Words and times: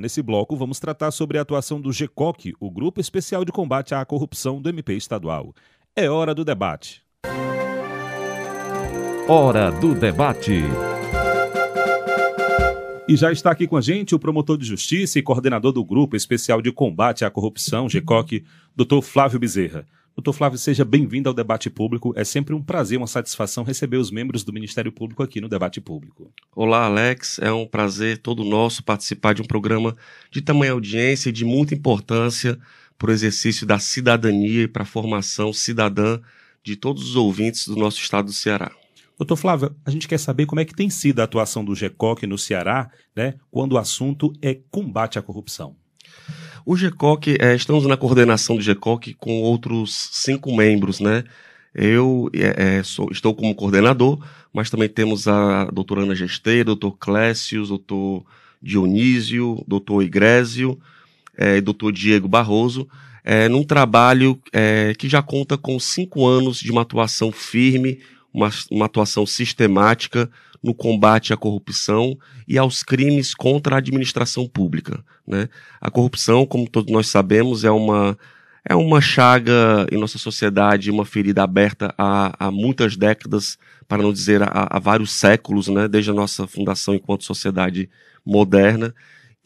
Nesse 0.00 0.22
bloco, 0.22 0.54
vamos 0.54 0.78
tratar 0.78 1.10
sobre 1.10 1.38
a 1.38 1.40
atuação 1.40 1.80
do 1.80 1.92
GECOC, 1.92 2.54
o 2.60 2.70
Grupo 2.70 3.00
Especial 3.00 3.44
de 3.44 3.50
Combate 3.50 3.96
à 3.96 4.04
Corrupção 4.04 4.62
do 4.62 4.68
MP 4.68 4.94
Estadual. 4.94 5.52
É 5.96 6.08
hora 6.08 6.32
do 6.32 6.44
debate. 6.44 7.02
Hora 9.28 9.72
do 9.72 9.96
debate. 9.96 10.62
E 13.08 13.16
já 13.16 13.32
está 13.32 13.50
aqui 13.50 13.66
com 13.66 13.76
a 13.76 13.80
gente 13.80 14.14
o 14.14 14.20
promotor 14.20 14.56
de 14.56 14.66
justiça 14.66 15.18
e 15.18 15.22
coordenador 15.22 15.72
do 15.72 15.84
Grupo 15.84 16.14
Especial 16.14 16.62
de 16.62 16.70
Combate 16.70 17.24
à 17.24 17.30
Corrupção, 17.30 17.88
GECOC, 17.88 18.44
Dr. 18.76 19.00
Flávio 19.02 19.40
Bezerra. 19.40 19.84
Doutor 20.18 20.32
Flávio, 20.32 20.58
seja 20.58 20.84
bem-vindo 20.84 21.28
ao 21.28 21.34
debate 21.34 21.70
público. 21.70 22.12
É 22.16 22.24
sempre 22.24 22.52
um 22.52 22.60
prazer, 22.60 22.98
uma 22.98 23.06
satisfação 23.06 23.62
receber 23.62 23.98
os 23.98 24.10
membros 24.10 24.42
do 24.42 24.52
Ministério 24.52 24.90
Público 24.90 25.22
aqui 25.22 25.40
no 25.40 25.48
debate 25.48 25.80
público. 25.80 26.32
Olá, 26.56 26.86
Alex. 26.86 27.38
É 27.38 27.52
um 27.52 27.64
prazer 27.64 28.18
todo 28.18 28.42
nosso 28.42 28.82
participar 28.82 29.32
de 29.32 29.42
um 29.42 29.44
programa 29.44 29.96
de 30.28 30.42
tamanha 30.42 30.72
audiência 30.72 31.28
e 31.28 31.32
de 31.32 31.44
muita 31.44 31.72
importância 31.72 32.58
para 32.98 33.10
o 33.10 33.12
exercício 33.12 33.64
da 33.64 33.78
cidadania 33.78 34.64
e 34.64 34.68
para 34.68 34.82
a 34.82 34.84
formação 34.84 35.52
cidadã 35.52 36.18
de 36.64 36.74
todos 36.74 37.10
os 37.10 37.14
ouvintes 37.14 37.68
do 37.68 37.76
nosso 37.76 38.00
estado 38.00 38.26
do 38.26 38.32
Ceará. 38.32 38.72
Doutor 39.16 39.36
Flávio, 39.36 39.76
a 39.86 39.90
gente 39.92 40.08
quer 40.08 40.18
saber 40.18 40.46
como 40.46 40.60
é 40.60 40.64
que 40.64 40.74
tem 40.74 40.90
sido 40.90 41.20
a 41.20 41.24
atuação 41.26 41.64
do 41.64 41.76
GECOC 41.76 42.26
no 42.26 42.36
Ceará, 42.36 42.90
né, 43.14 43.34
quando 43.52 43.74
o 43.74 43.78
assunto 43.78 44.32
é 44.42 44.58
combate 44.68 45.16
à 45.16 45.22
corrupção. 45.22 45.76
O 46.70 46.76
GECOC, 46.76 47.38
é, 47.40 47.54
estamos 47.54 47.86
na 47.86 47.96
coordenação 47.96 48.54
do 48.54 48.60
GECOC 48.60 49.14
com 49.14 49.40
outros 49.40 50.10
cinco 50.12 50.54
membros, 50.54 51.00
né? 51.00 51.24
Eu 51.74 52.28
é, 52.34 52.76
é, 52.76 52.82
sou, 52.82 53.10
estou 53.10 53.34
como 53.34 53.54
coordenador, 53.54 54.22
mas 54.52 54.68
também 54.68 54.86
temos 54.86 55.26
a 55.26 55.64
doutora 55.72 56.02
Ana 56.02 56.14
Gesteira, 56.14 56.66
doutor 56.66 56.98
Clécius, 56.98 57.70
doutor 57.70 58.22
Dionísio, 58.60 59.64
doutor 59.66 60.02
Igrésio 60.02 60.78
é, 61.38 61.58
doutor 61.58 61.90
Diego 61.90 62.28
Barroso, 62.28 62.86
é, 63.24 63.48
num 63.48 63.64
trabalho 63.64 64.38
é, 64.52 64.92
que 64.98 65.08
já 65.08 65.22
conta 65.22 65.56
com 65.56 65.80
cinco 65.80 66.26
anos 66.26 66.60
de 66.60 66.70
uma 66.70 66.82
atuação 66.82 67.32
firme, 67.32 67.98
uma, 68.30 68.50
uma 68.70 68.84
atuação 68.84 69.24
sistemática 69.24 70.30
no 70.62 70.74
combate 70.74 71.32
à 71.32 71.36
corrupção 71.36 72.16
e 72.46 72.58
aos 72.58 72.82
crimes 72.82 73.34
contra 73.34 73.74
a 73.74 73.78
administração 73.78 74.46
pública. 74.46 75.04
Né? 75.26 75.48
A 75.80 75.90
corrupção, 75.90 76.44
como 76.44 76.68
todos 76.68 76.92
nós 76.92 77.08
sabemos, 77.08 77.64
é 77.64 77.70
uma, 77.70 78.18
é 78.64 78.74
uma 78.74 79.00
chaga 79.00 79.86
em 79.90 79.98
nossa 79.98 80.18
sociedade, 80.18 80.90
uma 80.90 81.04
ferida 81.04 81.42
aberta 81.42 81.94
há, 81.96 82.46
há 82.46 82.50
muitas 82.50 82.96
décadas, 82.96 83.56
para 83.86 84.02
não 84.02 84.12
dizer 84.12 84.42
há, 84.42 84.68
há 84.70 84.78
vários 84.78 85.12
séculos, 85.12 85.68
né? 85.68 85.88
desde 85.88 86.10
a 86.10 86.14
nossa 86.14 86.46
fundação 86.46 86.94
enquanto 86.94 87.24
sociedade 87.24 87.88
moderna. 88.24 88.94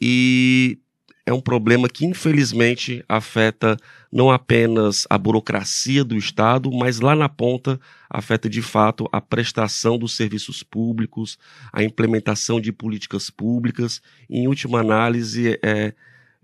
E 0.01 0.79
é 1.25 1.33
um 1.33 1.39
problema 1.39 1.87
que, 1.87 2.05
infelizmente, 2.05 3.03
afeta 3.07 3.77
não 4.11 4.29
apenas 4.29 5.07
a 5.09 5.17
burocracia 5.17 6.03
do 6.03 6.17
Estado, 6.17 6.71
mas 6.71 6.99
lá 6.99 7.15
na 7.15 7.29
ponta 7.29 7.79
afeta 8.09 8.49
de 8.49 8.61
fato 8.61 9.07
a 9.11 9.21
prestação 9.21 9.97
dos 9.97 10.15
serviços 10.15 10.63
públicos, 10.63 11.37
a 11.71 11.83
implementação 11.83 12.59
de 12.59 12.71
políticas 12.71 13.29
públicas, 13.29 14.01
em 14.29 14.47
última 14.47 14.81
análise, 14.81 15.57
é, 15.63 15.93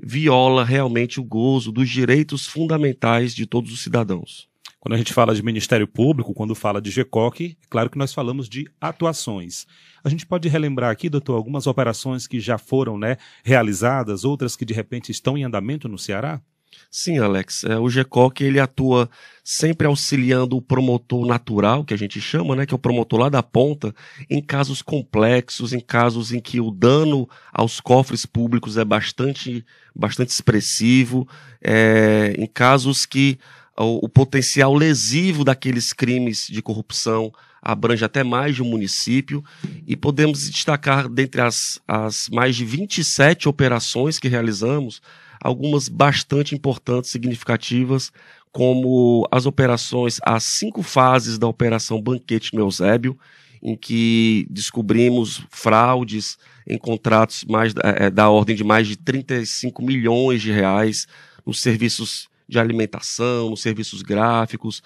viola 0.02 0.63
realmente 0.63 1.19
o 1.19 1.23
gozo 1.23 1.71
dos 1.71 1.89
direitos 1.89 2.47
fundamentais 2.47 3.36
de 3.36 3.45
todos 3.45 3.71
os 3.71 3.81
cidadãos. 3.81 4.48
Quando 4.80 4.94
a 4.94 4.97
gente 4.97 5.13
fala 5.13 5.35
de 5.35 5.44
Ministério 5.44 5.85
Público, 5.85 6.33
quando 6.33 6.55
fala 6.55 6.81
de 6.81 6.89
GECOC, 6.89 7.58
é 7.61 7.67
claro 7.69 7.89
que 7.89 7.97
nós 7.97 8.13
falamos 8.13 8.47
de 8.47 8.66
atuações. 8.80 9.67
A 10.02 10.08
gente 10.08 10.25
pode 10.25 10.47
relembrar 10.47 10.89
aqui, 10.89 11.09
doutor, 11.09 11.36
algumas 11.36 11.67
operações 11.67 12.25
que 12.25 12.39
já 12.39 12.58
foram 12.58 12.97
né, 12.97 13.17
realizadas, 13.44 14.23
outras 14.23 14.55
que 14.55 14.63
de 14.63 14.73
repente 14.73 15.11
estão 15.11 15.38
em 15.38 15.44
andamento 15.44 15.89
no 15.89 15.97
Ceará? 15.97 16.41
Sim, 16.89 17.19
Alex. 17.19 17.66
É, 17.66 17.77
o 17.77 17.89
GECOC 17.89 18.41
ele 18.41 18.59
atua 18.59 19.09
sempre 19.44 19.86
auxiliando 19.86 20.55
o 20.55 20.61
promotor 20.61 21.25
natural, 21.25 21.83
que 21.83 21.93
a 21.93 21.97
gente 21.97 22.21
chama, 22.21 22.55
né, 22.55 22.65
que 22.65 22.73
é 22.73 22.76
o 22.76 22.80
promotor 22.80 23.20
lá 23.20 23.27
da 23.27 23.43
ponta, 23.43 23.93
em 24.30 24.42
casos 24.42 24.82
complexos, 24.82 25.73
em 25.73 25.82
casos 25.82 26.32
em 26.32 26.39
que 26.39 26.61
o 26.61 26.71
dano 26.71 27.27
aos 27.52 27.82
cofres 27.82 28.26
públicos 28.26 28.77
é 28.77 28.86
bastante, 28.86 29.65
bastante 29.93 30.30
expressivo, 30.30 31.27
é, 31.61 32.33
em 32.37 32.48
casos 32.48 33.05
que 33.05 33.37
o, 33.79 34.05
o 34.05 34.09
potencial 34.09 34.73
lesivo 34.73 35.43
daqueles 35.43 35.93
crimes 35.93 36.47
de 36.47 36.61
corrupção 36.61 37.31
abrange 37.61 38.03
até 38.03 38.23
mais 38.23 38.55
de 38.55 38.63
um 38.63 38.65
município. 38.65 39.43
E 39.87 39.95
podemos 39.95 40.49
destacar 40.49 41.07
dentre 41.07 41.41
as, 41.41 41.79
as 41.87 42.29
mais 42.29 42.55
de 42.55 42.65
27 42.65 43.47
operações 43.47 44.19
que 44.19 44.27
realizamos, 44.27 45.01
algumas 45.41 45.87
bastante 45.87 46.53
importantes, 46.53 47.09
significativas, 47.09 48.11
como 48.51 49.27
as 49.31 49.45
operações, 49.45 50.19
as 50.23 50.43
cinco 50.43 50.81
fases 50.81 51.37
da 51.37 51.47
Operação 51.47 52.01
Banquete 52.01 52.53
no 52.53 52.61
Eusébio, 52.61 53.17
em 53.61 53.75
que 53.75 54.47
descobrimos 54.49 55.43
fraudes 55.49 56.37
em 56.67 56.77
contratos 56.77 57.45
mais 57.45 57.73
é, 57.83 58.09
da 58.09 58.29
ordem 58.29 58.55
de 58.55 58.63
mais 58.63 58.87
de 58.87 58.95
35 58.95 59.81
milhões 59.83 60.41
de 60.41 60.51
reais 60.51 61.07
nos 61.45 61.61
serviços 61.61 62.29
de 62.49 62.58
alimentação, 62.58 63.52
nos 63.52 63.61
serviços 63.61 64.02
gráficos, 64.02 64.82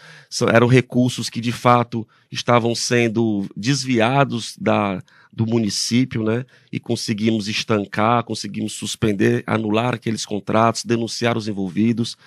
eram 0.54 0.68
recursos 0.68 1.30
que 1.30 1.40
de 1.40 1.54
fato 1.54 2.06
estavam 2.30 2.76
sendo 2.76 3.48
desviados 3.56 4.58
da, 4.60 5.02
do 5.32 5.48
município, 5.48 6.24
né? 6.24 6.46
E 6.70 6.80
conseguimos 6.80 7.48
estancar, 7.48 8.26
conseguimos 8.26 8.74
suspender, 8.74 9.44
anular 9.48 9.94
aqueles 9.94 10.26
contratos, 10.26 10.84
denunciar 10.84 11.38
os 11.38 11.48
envolvidos. 11.48 12.18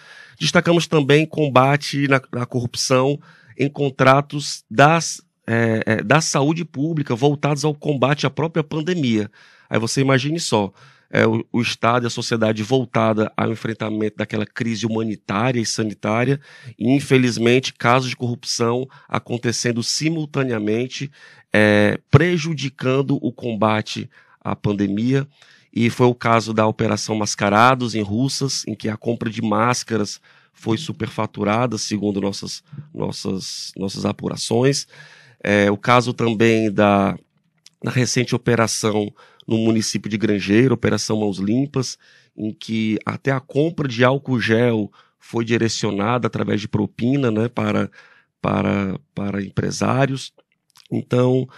Destacamos 0.40 0.86
também 0.86 1.26
combate 1.26 2.08
na, 2.08 2.20
na 2.32 2.46
corrupção 2.46 3.20
em 3.58 3.68
contratos 3.68 4.64
das, 4.70 5.20
é, 5.46 5.82
é, 5.84 6.02
da 6.02 6.22
saúde 6.22 6.64
pública 6.64 7.14
voltados 7.14 7.62
ao 7.62 7.74
combate 7.74 8.26
à 8.26 8.30
própria 8.30 8.64
pandemia. 8.64 9.30
Aí 9.68 9.78
você 9.78 10.00
imagine 10.00 10.40
só, 10.40 10.72
é, 11.10 11.26
o, 11.26 11.44
o, 11.52 11.60
Estado 11.60 12.04
e 12.04 12.08
a 12.08 12.10
sociedade 12.10 12.62
voltada 12.62 13.32
ao 13.36 13.52
enfrentamento 13.52 14.16
daquela 14.16 14.46
crise 14.46 14.86
humanitária 14.86 15.60
e 15.60 15.66
sanitária, 15.66 16.40
e 16.78 16.90
infelizmente 16.90 17.72
casos 17.72 18.10
de 18.10 18.16
corrupção 18.16 18.88
acontecendo 19.08 19.82
simultaneamente, 19.82 21.10
é, 21.52 21.98
prejudicando 22.10 23.18
o 23.22 23.32
combate 23.32 24.10
à 24.40 24.54
pandemia. 24.54 25.26
E 25.72 25.90
foi 25.90 26.06
o 26.06 26.14
caso 26.14 26.54
da 26.54 26.66
Operação 26.66 27.16
Mascarados 27.16 27.94
em 27.94 28.02
Russas, 28.02 28.64
em 28.66 28.74
que 28.74 28.88
a 28.88 28.96
compra 28.96 29.28
de 29.28 29.42
máscaras 29.42 30.20
foi 30.52 30.78
superfaturada, 30.78 31.76
segundo 31.76 32.18
nossas, 32.20 32.64
nossas, 32.94 33.72
nossas 33.76 34.06
apurações. 34.06 34.86
É, 35.44 35.70
o 35.70 35.76
caso 35.76 36.14
também 36.14 36.72
da, 36.72 37.16
da 37.84 37.90
recente 37.90 38.34
operação 38.34 39.12
no 39.46 39.58
município 39.58 40.10
de 40.10 40.16
Grangeiro, 40.16 40.74
Operação 40.74 41.20
Mãos 41.20 41.38
Limpas, 41.38 41.98
em 42.36 42.52
que 42.52 42.98
até 43.06 43.30
a 43.30 43.40
compra 43.40 43.86
de 43.86 44.04
álcool 44.04 44.40
gel 44.40 44.90
foi 45.18 45.44
direcionada 45.44 46.26
através 46.26 46.60
de 46.60 46.68
propina 46.68 47.30
né, 47.30 47.48
para, 47.48 47.90
para, 48.40 48.98
para 49.14 49.42
empresários. 49.42 50.32
Então, 50.90 51.48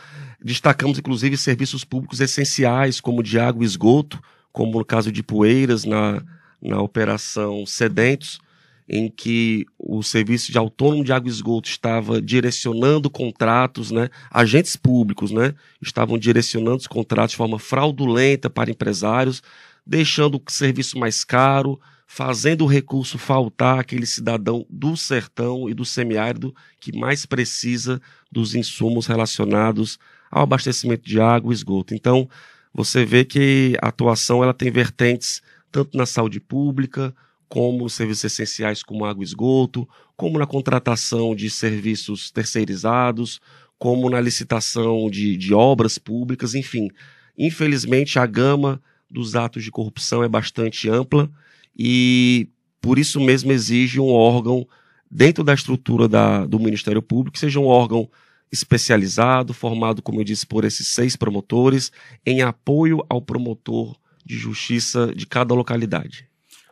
destacamos 0.43 0.99
inclusive 0.99 1.37
serviços 1.37 1.85
públicos 1.85 2.21
essenciais, 2.21 3.01
como 3.01 3.23
de 3.23 3.39
água 3.39 3.63
e 3.63 3.67
esgoto, 3.67 4.21
como 4.53 4.79
no 4.79 4.85
caso 4.85 5.13
de 5.13 5.23
Poeiras, 5.23 5.85
na, 5.85 6.23
na 6.61 6.81
Operação 6.81 7.67
Sedentos, 7.67 8.41
em 8.89 9.11
que 9.11 9.67
o 9.79 10.03
serviço 10.03 10.51
de 10.51 10.57
autônomo 10.57 11.05
de 11.05 11.13
água 11.13 11.29
e 11.29 11.33
esgoto 11.33 11.69
estava 11.69 12.23
direcionando 12.23 13.11
contratos, 13.11 13.91
né, 13.91 14.09
agentes 14.31 14.77
públicos, 14.77 15.31
né, 15.31 15.55
estavam 15.81 16.17
direcionando 16.17 16.79
os 16.79 16.87
contratos 16.87 17.33
de 17.33 17.37
forma 17.37 17.59
fraudulenta 17.59 18.49
para 18.49 18.71
empresários, 18.71 19.43
deixando 19.87 20.37
o 20.37 20.51
serviço 20.51 20.99
mais 20.99 21.23
caro, 21.23 21.79
fazendo 22.07 22.65
o 22.65 22.67
recurso 22.67 23.19
faltar 23.19 23.79
aquele 23.79 24.07
cidadão 24.07 24.65
do 24.71 24.97
sertão 24.97 25.69
e 25.69 25.75
do 25.75 25.85
semiárido 25.85 26.55
que 26.81 26.97
mais 26.97 27.27
precisa 27.27 28.01
dos 28.33 28.55
insumos 28.55 29.07
relacionados 29.07 29.99
ao 30.31 30.43
abastecimento 30.45 31.05
de 31.05 31.21
água 31.21 31.53
e 31.53 31.55
esgoto. 31.55 31.95
Então, 31.95 32.27
você 32.73 33.05
vê 33.05 33.27
que 33.27 33.77
a 33.83 33.89
atuação 33.89 34.43
ela 34.43 34.55
tem 34.55 34.71
vertentes 34.71 35.43
tanto 35.71 35.99
na 35.99 36.07
saúde 36.07 36.41
pública, 36.41 37.15
como 37.49 37.89
serviços 37.89 38.25
essenciais 38.25 38.83
como 38.83 39.05
água 39.05 39.23
e 39.23 39.27
esgoto, 39.27 39.89
como 40.17 40.39
na 40.39 40.47
contratação 40.47 41.35
de 41.35 41.49
serviços 41.49 42.31
terceirizados, 42.31 43.41
como 43.79 44.11
na 44.11 44.21
licitação 44.21 45.09
de, 45.09 45.37
de 45.37 45.55
obras 45.55 45.99
públicas, 45.99 46.55
enfim. 46.55 46.91
Infelizmente, 47.37 48.19
a 48.19 48.27
gama 48.27 48.83
dos 49.11 49.35
atos 49.35 49.65
de 49.65 49.71
corrupção 49.71 50.23
é 50.23 50.29
bastante 50.29 50.91
ampla 50.91 51.31
e 51.77 52.49
por 52.81 52.99
isso 52.99 53.21
mesmo 53.21 53.53
exige 53.53 54.01
um 54.01 54.09
órgão 54.09 54.67
dentro 55.11 55.43
da 55.43 55.55
estrutura 55.55 56.07
da, 56.07 56.45
do 56.45 56.61
Ministério 56.61 57.01
Público, 57.01 57.33
que 57.33 57.39
seja 57.39 57.59
um 57.59 57.67
órgão 57.67 58.11
especializado, 58.51 59.55
formado, 59.55 60.03
como 60.03 60.21
eu 60.21 60.25
disse, 60.25 60.47
por 60.47 60.65
esses 60.65 60.89
seis 60.89 61.17
promotores, 61.17 61.93
em 62.25 62.43
apoio 62.43 63.05
ao 63.09 63.23
promotor 63.23 63.97
de 64.25 64.37
justiça 64.37 65.13
de 65.15 65.27
cada 65.27 65.55
localidade. 65.55 66.28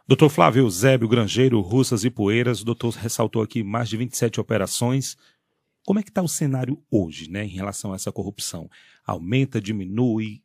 Doutor 0.09 0.29
Flávio 0.29 0.63
Eusébio 0.63 1.09
Grangeiro, 1.09 1.61
Russas 1.61 2.05
e 2.05 2.11
Poeiras, 2.11 2.61
o 2.61 2.65
doutor 2.65 2.95
ressaltou 2.95 3.43
aqui 3.43 3.65
mais 3.65 3.89
de 3.89 3.97
27 3.97 4.41
operações. 4.41 5.17
Como 5.85 5.99
é 5.99 6.03
que 6.03 6.11
está 6.11 6.23
o 6.23 6.29
cenário 6.29 6.81
hoje, 6.89 7.29
né, 7.29 7.45
em 7.45 7.49
relação 7.49 7.93
a 7.93 7.97
essa 7.97 8.13
corrupção? 8.13 8.71
Aumenta, 9.05 9.61
diminui? 9.61 10.43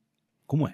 Como 0.48 0.68
é? 0.68 0.74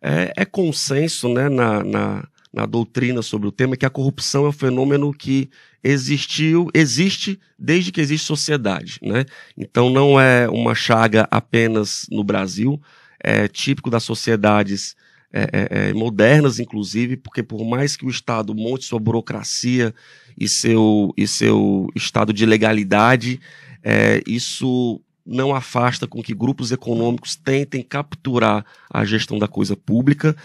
É, 0.00 0.32
é 0.34 0.44
consenso 0.46 1.28
né, 1.28 1.50
na, 1.50 1.84
na, 1.84 2.28
na 2.50 2.64
doutrina 2.64 3.20
sobre 3.20 3.48
o 3.48 3.52
tema 3.52 3.76
que 3.76 3.84
a 3.84 3.90
corrupção 3.90 4.46
é 4.46 4.48
um 4.48 4.52
fenômeno 4.52 5.12
que 5.12 5.50
existiu, 5.84 6.70
existe 6.72 7.38
desde 7.58 7.92
que 7.92 8.00
existe 8.00 8.26
sociedade. 8.26 8.98
Né? 9.02 9.26
Então 9.58 9.90
não 9.90 10.18
é 10.18 10.48
uma 10.48 10.74
chaga 10.74 11.28
apenas 11.30 12.06
no 12.10 12.24
Brasil, 12.24 12.80
é 13.20 13.46
típico 13.46 13.90
das 13.90 14.04
sociedades 14.04 14.96
é, 15.32 15.42
é, 15.42 15.88
é, 15.88 15.92
modernas, 15.94 16.58
inclusive, 16.58 17.16
porque 17.16 17.42
por 17.42 17.64
mais 17.64 17.96
que 17.96 18.04
o 18.04 18.10
Estado 18.10 18.54
monte 18.54 18.84
sua 18.84 18.98
burocracia 18.98 19.94
e 20.38 20.46
seu, 20.46 21.12
e 21.16 21.26
seu 21.26 21.88
estado 21.94 22.32
de 22.32 22.44
legalidade, 22.44 23.40
é, 23.82 24.22
isso 24.26 25.00
não 25.24 25.54
afasta 25.54 26.06
com 26.06 26.22
que 26.22 26.34
grupos 26.34 26.72
econômicos 26.72 27.36
tentem 27.36 27.82
capturar 27.82 28.64
a 28.90 29.04
gestão 29.04 29.38
da 29.38 29.46
coisa 29.46 29.76
pública. 29.76 30.36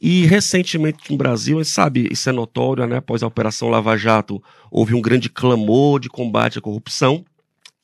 E 0.00 0.26
recentemente 0.26 1.10
no 1.10 1.16
Brasil, 1.16 1.64
sabe, 1.64 2.08
isso 2.10 2.28
é 2.28 2.32
notório, 2.32 2.86
né? 2.86 2.98
Após 2.98 3.22
a 3.22 3.26
Operação 3.26 3.68
Lava 3.68 3.96
Jato, 3.96 4.42
houve 4.70 4.94
um 4.94 5.00
grande 5.00 5.30
clamor 5.30 5.98
de 5.98 6.08
combate 6.08 6.58
à 6.58 6.60
corrupção, 6.60 7.24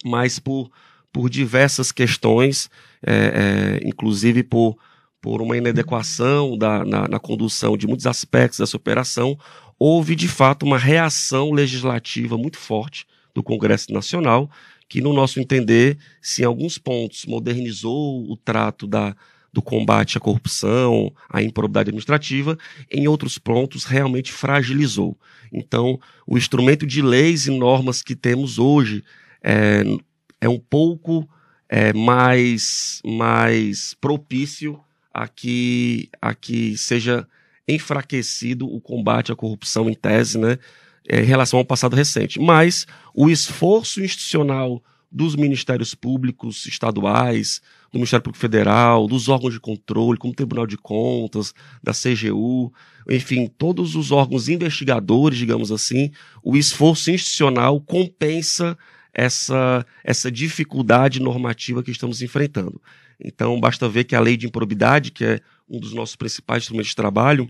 mas 0.05 0.39
por, 0.39 0.71
por 1.13 1.31
diversas 1.31 1.91
questões, 1.91 2.71
é, 3.05 3.81
é, 3.83 3.89
inclusive 3.89 4.43
por 4.43 4.77
por 5.23 5.41
uma 5.41 5.57
inadequação 5.57 6.59
da, 6.59 6.85
na, 6.85 7.07
na 7.07 7.19
condução 7.21 7.77
de 7.77 7.87
muitos 7.87 8.09
aspectos 8.09 8.59
dessa 8.59 8.77
operação, 8.77 9.39
houve 9.79 10.17
de 10.17 10.27
fato 10.27 10.67
uma 10.67 10.77
reação 10.77 11.53
legislativa 11.53 12.37
muito 12.37 12.59
forte 12.59 13.07
do 13.33 13.43
Congresso 13.43 13.93
Nacional, 13.93 14.51
que, 14.89 15.01
no 15.01 15.13
nosso 15.13 15.41
entender, 15.41 15.97
se 16.21 16.43
em 16.43 16.45
alguns 16.45 16.77
pontos 16.77 17.25
modernizou 17.25 18.29
o 18.31 18.37
trato 18.37 18.85
da, 18.85 19.15
do 19.53 19.63
combate 19.63 20.19
à 20.19 20.21
corrupção, 20.21 21.15
à 21.31 21.41
improbidade 21.41 21.91
administrativa, 21.91 22.59
em 22.91 23.07
outros 23.07 23.39
pontos 23.39 23.85
realmente 23.85 24.33
fragilizou. 24.33 25.17
Então, 25.53 26.01
o 26.27 26.37
instrumento 26.37 26.85
de 26.85 27.01
leis 27.01 27.47
e 27.47 27.51
normas 27.51 28.03
que 28.03 28.17
temos 28.17 28.59
hoje 28.59 29.05
é, 29.43 29.85
é 30.41 30.49
um 30.49 30.59
pouco 30.59 31.29
é, 31.69 31.93
mais, 31.93 33.01
mais 33.05 33.95
propício 33.95 34.81
a 35.13 35.29
que, 35.29 36.09
a 36.21 36.35
que 36.35 36.77
seja 36.77 37.27
enfraquecido 37.67 38.67
o 38.67 38.81
combate 38.81 39.33
à 39.33 39.37
corrupção 39.37 39.89
em 39.89 39.95
tese, 39.95 40.39
né, 40.39 40.59
é, 41.09 41.21
em 41.21 41.25
relação 41.25 41.59
ao 41.59 41.65
passado 41.65 41.95
recente. 41.95 42.41
Mas 42.41 42.87
o 43.15 43.31
esforço 43.31 44.03
institucional 44.03 44.83
dos 45.11 45.37
ministérios 45.37 45.95
públicos 45.95 46.65
estaduais, 46.67 47.61
do 47.93 47.99
Ministério 47.99 48.23
Público 48.23 48.41
Federal, 48.41 49.07
dos 49.07 49.29
órgãos 49.29 49.53
de 49.53 49.61
controle, 49.61 50.19
como 50.19 50.33
o 50.33 50.37
Tribunal 50.37 50.67
de 50.67 50.79
Contas, 50.79 51.53
da 51.83 51.93
CGU, 51.93 52.73
enfim, 53.09 53.47
todos 53.47 53.95
os 53.95 54.11
órgãos 54.11 54.49
investigadores, 54.49 55.39
digamos 55.39 55.71
assim, 55.71 56.11
o 56.43 56.57
esforço 56.57 57.11
institucional 57.11 57.79
compensa 57.81 58.77
essa, 59.15 59.85
essa 60.03 60.31
dificuldade 60.31 61.21
normativa 61.21 61.83
que 61.83 61.91
estamos 61.91 62.23
enfrentando. 62.23 62.81
Então, 63.23 63.61
basta 63.61 63.89
ver 63.89 64.05
que 64.05 64.17
a 64.17 64.21
lei 64.21 64.37
de 64.37 64.47
improbidade, 64.47 65.11
que 65.11 65.25
é 65.25 65.41
um 65.69 65.79
dos 65.79 65.93
nossos 65.93 66.17
principais 66.17 66.65
instrumentos 66.65 66.91
de 66.91 66.97
trabalho, 66.97 67.49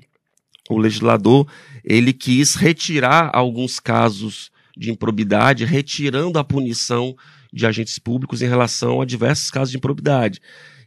o 0.69 0.79
legislador, 0.79 1.47
ele 1.85 2.13
quis 2.13 2.55
retirar 2.55 3.31
alguns 3.33 3.81
casos 3.81 4.51
de 4.77 4.91
improbidade, 4.91 5.65
retirando 5.65 6.39
a 6.39 6.45
punição 6.45 7.17
de 7.53 7.67
agentes 7.67 7.99
públicos 7.99 8.41
em 8.41 8.49
relação 8.49 9.01
a 9.01 9.05
diversos 9.05 9.51
casos 9.51 9.71
de 9.71 9.77
improbidade. 9.77 10.41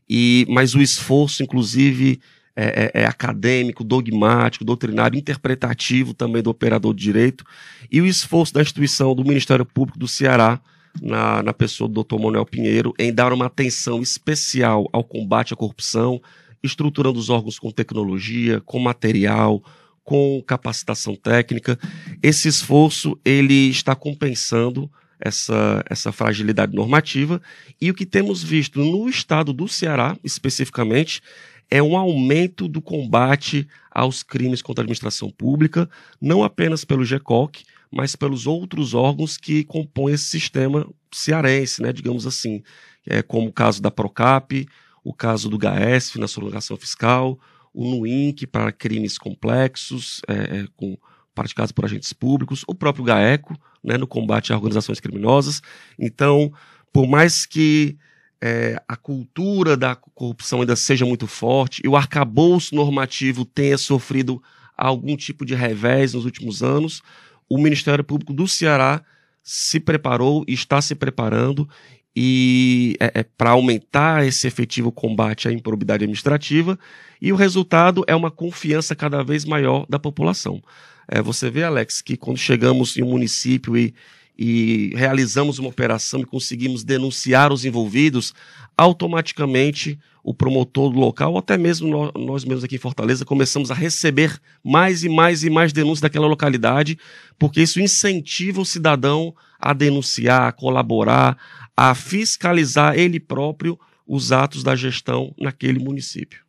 E, 0.10 0.46
mas 0.50 0.76
o 0.76 0.82
esforço, 0.82 1.44
inclusive, 1.44 2.20
é, 2.56 2.92
é, 2.94 3.02
é, 3.02 3.06
acadêmico, 3.06 3.84
dogmático, 3.84 4.64
doutrinário, 4.64 5.18
interpretativo 5.18 6.14
também 6.14 6.42
do 6.42 6.50
operador 6.50 6.94
de 6.94 7.04
direito, 7.04 7.44
e 7.92 8.00
o 8.00 8.06
esforço 8.06 8.54
da 8.54 8.62
instituição 8.62 9.14
do 9.14 9.26
Ministério 9.26 9.66
Público 9.66 10.00
do 10.00 10.08
Ceará 10.08 10.62
na, 11.02 11.44
na 11.44 11.54
pessoa 11.54 11.90
do 11.90 12.04
Dr. 12.04 12.16
Manuel 12.16 12.46
Pinheiro 12.46 12.94
em 12.98 13.14
dar 13.14 13.34
uma 13.34 13.48
atenção 13.48 14.02
especial 14.02 14.88
ao 14.94 15.04
combate 15.04 15.54
à 15.54 15.58
corrupção, 15.58 16.22
estruturando 16.64 17.20
os 17.20 17.30
órgãos 17.30 17.60
com 17.60 17.72
tecnologia, 17.72 18.62
com 18.62 18.80
material, 18.80 19.62
com 20.04 20.42
capacitação 20.46 21.16
técnica. 21.16 21.78
Esse 22.24 22.48
esforço 22.48 23.20
ele 23.26 23.70
está 23.70 23.96
compensando 23.96 24.90
essa, 25.20 25.84
essa 25.90 26.12
fragilidade 26.12 26.76
normativa 26.76 27.42
e 27.82 27.90
o 27.90 27.94
que 27.94 28.06
temos 28.06 28.44
visto 28.44 28.80
no 28.80 29.10
estado 29.10 29.52
do 29.52 29.68
Ceará, 29.68 30.18
especificamente, 30.24 31.22
é 31.70 31.82
um 31.82 31.98
aumento 31.98 32.68
do 32.68 32.82
combate 32.82 33.68
aos 33.92 34.24
crimes 34.24 34.62
contra 34.62 34.82
a 34.82 34.84
administração 34.84 35.30
pública, 35.30 35.90
não 36.22 36.44
apenas 36.44 36.86
pelo 36.86 37.06
GECOC, 37.06 37.64
mas 37.92 38.16
pelos 38.16 38.46
outros 38.46 38.94
órgãos 38.94 39.38
que 39.38 39.64
compõem 39.64 40.14
esse 40.14 40.26
sistema 40.26 40.88
cearense, 41.12 41.82
né, 41.82 41.94
digamos 41.94 42.28
assim, 42.28 42.62
é, 43.06 43.22
como 43.22 43.48
o 43.48 43.54
caso 43.54 43.82
da 43.82 43.90
Procap, 43.90 44.68
o 45.04 45.14
caso 45.14 45.50
do 45.50 45.58
GAESF 45.58 46.20
na 46.20 46.28
sonegação 46.28 46.76
fiscal, 46.76 47.40
o 47.74 47.86
NUINC 47.86 48.48
para 48.48 48.72
crimes 48.72 49.18
complexos, 49.18 50.22
é, 50.28 50.34
é, 50.34 50.68
com, 50.76 50.98
praticados 51.34 51.72
por 51.72 51.86
agentes 51.86 52.14
públicos, 52.14 52.64
o 52.68 52.74
próprio 52.74 53.04
GAECO, 53.04 53.56
né, 53.84 53.98
no 53.98 54.08
combate 54.08 54.52
a 54.52 54.56
organizações 54.56 55.00
criminosas. 55.00 55.62
Então, 56.00 56.52
por 56.92 57.06
mais 57.06 57.46
que 57.46 57.98
é, 58.42 58.82
a 58.88 58.96
cultura 58.96 59.76
da 59.76 59.96
corrupção 59.96 60.62
ainda 60.62 60.76
seja 60.76 61.06
muito 61.06 61.28
forte 61.28 61.82
e 61.84 61.88
o 61.88 61.96
arcabouço 61.96 62.76
normativo 62.76 63.46
tenha 63.46 63.78
sofrido 63.78 64.42
algum 64.78 65.16
tipo 65.16 65.46
de 65.46 65.56
revés 65.56 66.14
nos 66.14 66.26
últimos 66.26 66.62
anos, 66.62 67.02
o 67.50 67.58
Ministério 67.58 68.04
Público 68.04 68.34
do 68.34 68.48
Ceará 68.48 69.02
se 69.44 69.80
preparou 69.80 70.44
e 70.48 70.54
está 70.54 70.82
se 70.82 70.96
preparando 70.96 71.70
e 72.16 72.96
é, 73.00 73.20
é 73.20 73.24
para 73.24 73.52
aumentar 73.52 74.26
esse 74.26 74.48
efetivo 74.48 74.92
combate 74.92 75.48
à 75.48 75.52
improbidade 75.52 76.04
administrativa 76.04 76.80
e 77.22 77.32
o 77.32 77.36
resultado 77.36 78.04
é 78.08 78.16
uma 78.16 78.32
confiança 78.32 78.96
cada 78.96 79.24
vez 79.24 79.46
maior 79.46 79.86
da 79.88 80.00
população. 80.00 80.62
É, 81.08 81.22
você 81.22 81.50
vê, 81.50 81.64
Alex, 81.64 82.02
que 82.02 82.18
quando 82.18 82.38
chegamos 82.38 82.98
em 82.98 83.04
um 83.04 83.12
município 83.12 83.78
e, 83.78 83.94
e 84.38 84.92
realizamos 84.96 85.60
uma 85.60 85.70
operação 85.70 86.22
e 86.22 86.26
conseguimos 86.26 86.84
denunciar 86.84 87.54
os 87.54 87.66
envolvidos, 87.66 88.34
automaticamente 88.78 89.98
o 90.24 90.34
promotor 90.34 90.92
do 90.92 91.00
local, 91.00 91.34
ou 91.34 91.38
até 91.38 91.56
mesmo 91.56 92.12
nós, 92.16 92.44
mesmos 92.44 92.64
aqui 92.64 92.76
em 92.76 92.80
Fortaleza, 92.80 93.24
começamos 93.24 93.70
a 93.70 93.76
receber 93.76 94.40
mais 94.64 95.04
e 95.04 95.10
mais 95.10 95.44
e 95.44 95.50
mais 95.50 95.72
denúncias 95.72 96.02
daquela 96.02 96.28
localidade, 96.28 96.98
porque 97.38 97.62
isso 97.62 97.80
incentiva 97.80 98.60
o 98.60 98.66
cidadão 98.66 99.36
a 99.60 99.72
denunciar, 99.72 100.48
a 100.48 100.52
colaborar, 100.52 101.38
a 101.78 101.94
fiscalizar 101.94 102.98
ele 102.98 103.20
próprio 103.20 103.80
os 104.08 104.32
atos 104.32 104.64
da 104.64 104.76
gestão 104.76 105.34
naquele 105.40 105.80
município. 105.80 106.45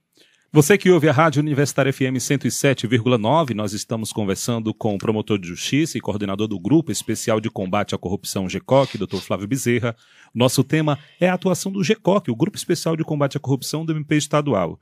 Você 0.57 0.79
que 0.79 0.91
ouve 0.91 1.07
a 1.07 1.13
Rádio 1.13 1.43
Universitária 1.43 1.93
FM 1.93 2.17
107,9, 2.17 3.53
nós 3.53 3.75
estamos 3.75 4.11
conversando 4.11 4.73
com 4.73 4.95
o 4.95 4.99
promotor 4.99 5.39
de 5.39 5.49
justiça 5.49 5.99
e 5.99 6.01
coordenador 6.01 6.49
do 6.49 6.59
Grupo 6.59 6.91
Especial 6.91 7.43
de 7.43 7.51
Combate 7.51 7.95
à 7.95 7.99
Corrupção 7.99 8.49
GECOC, 8.49 8.97
Dr. 8.97 9.19
Flávio 9.19 9.47
Bezerra. 9.47 9.95
Nosso 10.35 10.65
tema 10.65 10.99
é 11.21 11.29
a 11.29 11.35
atuação 11.35 11.71
do 11.71 11.85
GECOC, 11.85 12.31
o 12.31 12.35
Grupo 12.35 12.57
Especial 12.57 12.97
de 12.97 13.05
Combate 13.05 13.37
à 13.37 13.41
Corrupção 13.41 13.85
do 13.85 13.93
MP 13.93 14.17
Estadual. 14.17 14.81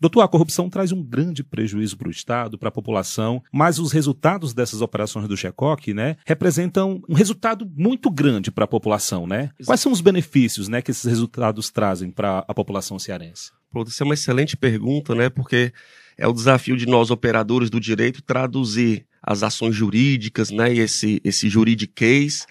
Doutor, 0.00 0.22
a 0.22 0.28
corrupção 0.28 0.70
traz 0.70 0.92
um 0.92 1.02
grande 1.02 1.44
prejuízo 1.44 1.96
para 1.98 2.08
o 2.08 2.10
Estado, 2.10 2.56
para 2.56 2.70
a 2.70 2.72
população, 2.72 3.42
mas 3.52 3.78
os 3.78 3.92
resultados 3.92 4.54
dessas 4.54 4.80
operações 4.80 5.28
do 5.28 5.36
GECOC, 5.36 5.92
né, 5.92 6.16
representam 6.24 7.02
um 7.06 7.14
resultado 7.14 7.70
muito 7.76 8.10
grande 8.10 8.50
para 8.50 8.64
a 8.64 8.68
população, 8.68 9.26
né? 9.26 9.50
Quais 9.66 9.80
são 9.80 9.92
os 9.92 10.00
benefícios, 10.00 10.68
né, 10.68 10.80
que 10.80 10.90
esses 10.90 11.04
resultados 11.04 11.70
trazem 11.70 12.10
para 12.10 12.38
a 12.48 12.54
população 12.54 12.98
cearense? 12.98 13.52
Pronto, 13.70 13.90
isso 13.90 14.02
é 14.02 14.06
uma 14.06 14.14
excelente 14.14 14.56
pergunta, 14.56 15.14
né? 15.14 15.28
Porque 15.28 15.70
é 16.16 16.26
o 16.26 16.32
desafio 16.32 16.78
de 16.78 16.86
nós, 16.86 17.10
operadores 17.10 17.68
do 17.68 17.78
direito, 17.78 18.22
traduzir 18.22 19.06
as 19.22 19.42
ações 19.42 19.76
jurídicas, 19.76 20.50
né? 20.50 20.72
E 20.72 20.78
esse, 20.78 21.20
esse 21.22 21.48
juridiquês 21.48 22.46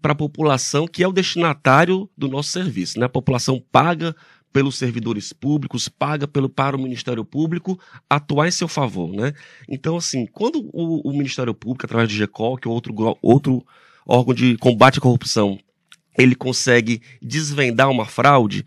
para 0.00 0.12
a 0.12 0.14
população 0.14 0.86
que 0.86 1.02
é 1.02 1.08
o 1.08 1.12
destinatário 1.12 2.08
do 2.16 2.28
nosso 2.28 2.50
serviço, 2.50 3.00
né? 3.00 3.06
A 3.06 3.08
população 3.08 3.60
paga 3.72 4.14
pelos 4.52 4.76
servidores 4.76 5.32
públicos, 5.32 5.88
paga 5.88 6.26
pelo, 6.26 6.48
para 6.48 6.76
o 6.76 6.80
Ministério 6.80 7.24
Público 7.24 7.78
atuar 8.08 8.48
em 8.48 8.50
seu 8.50 8.68
favor, 8.68 9.12
né? 9.12 9.32
Então, 9.68 9.96
assim, 9.96 10.26
quando 10.26 10.68
o, 10.72 11.08
o 11.08 11.12
Ministério 11.12 11.54
Público, 11.54 11.86
através 11.86 12.08
do 12.08 12.14
GECOL, 12.14 12.56
que 12.56 12.66
é 12.66 12.70
outro, 12.70 12.94
outro 13.22 13.64
órgão 14.06 14.34
de 14.34 14.56
combate 14.56 14.98
à 14.98 15.02
corrupção, 15.02 15.58
ele 16.18 16.34
consegue 16.34 17.00
desvendar 17.22 17.88
uma 17.90 18.04
fraude, 18.04 18.64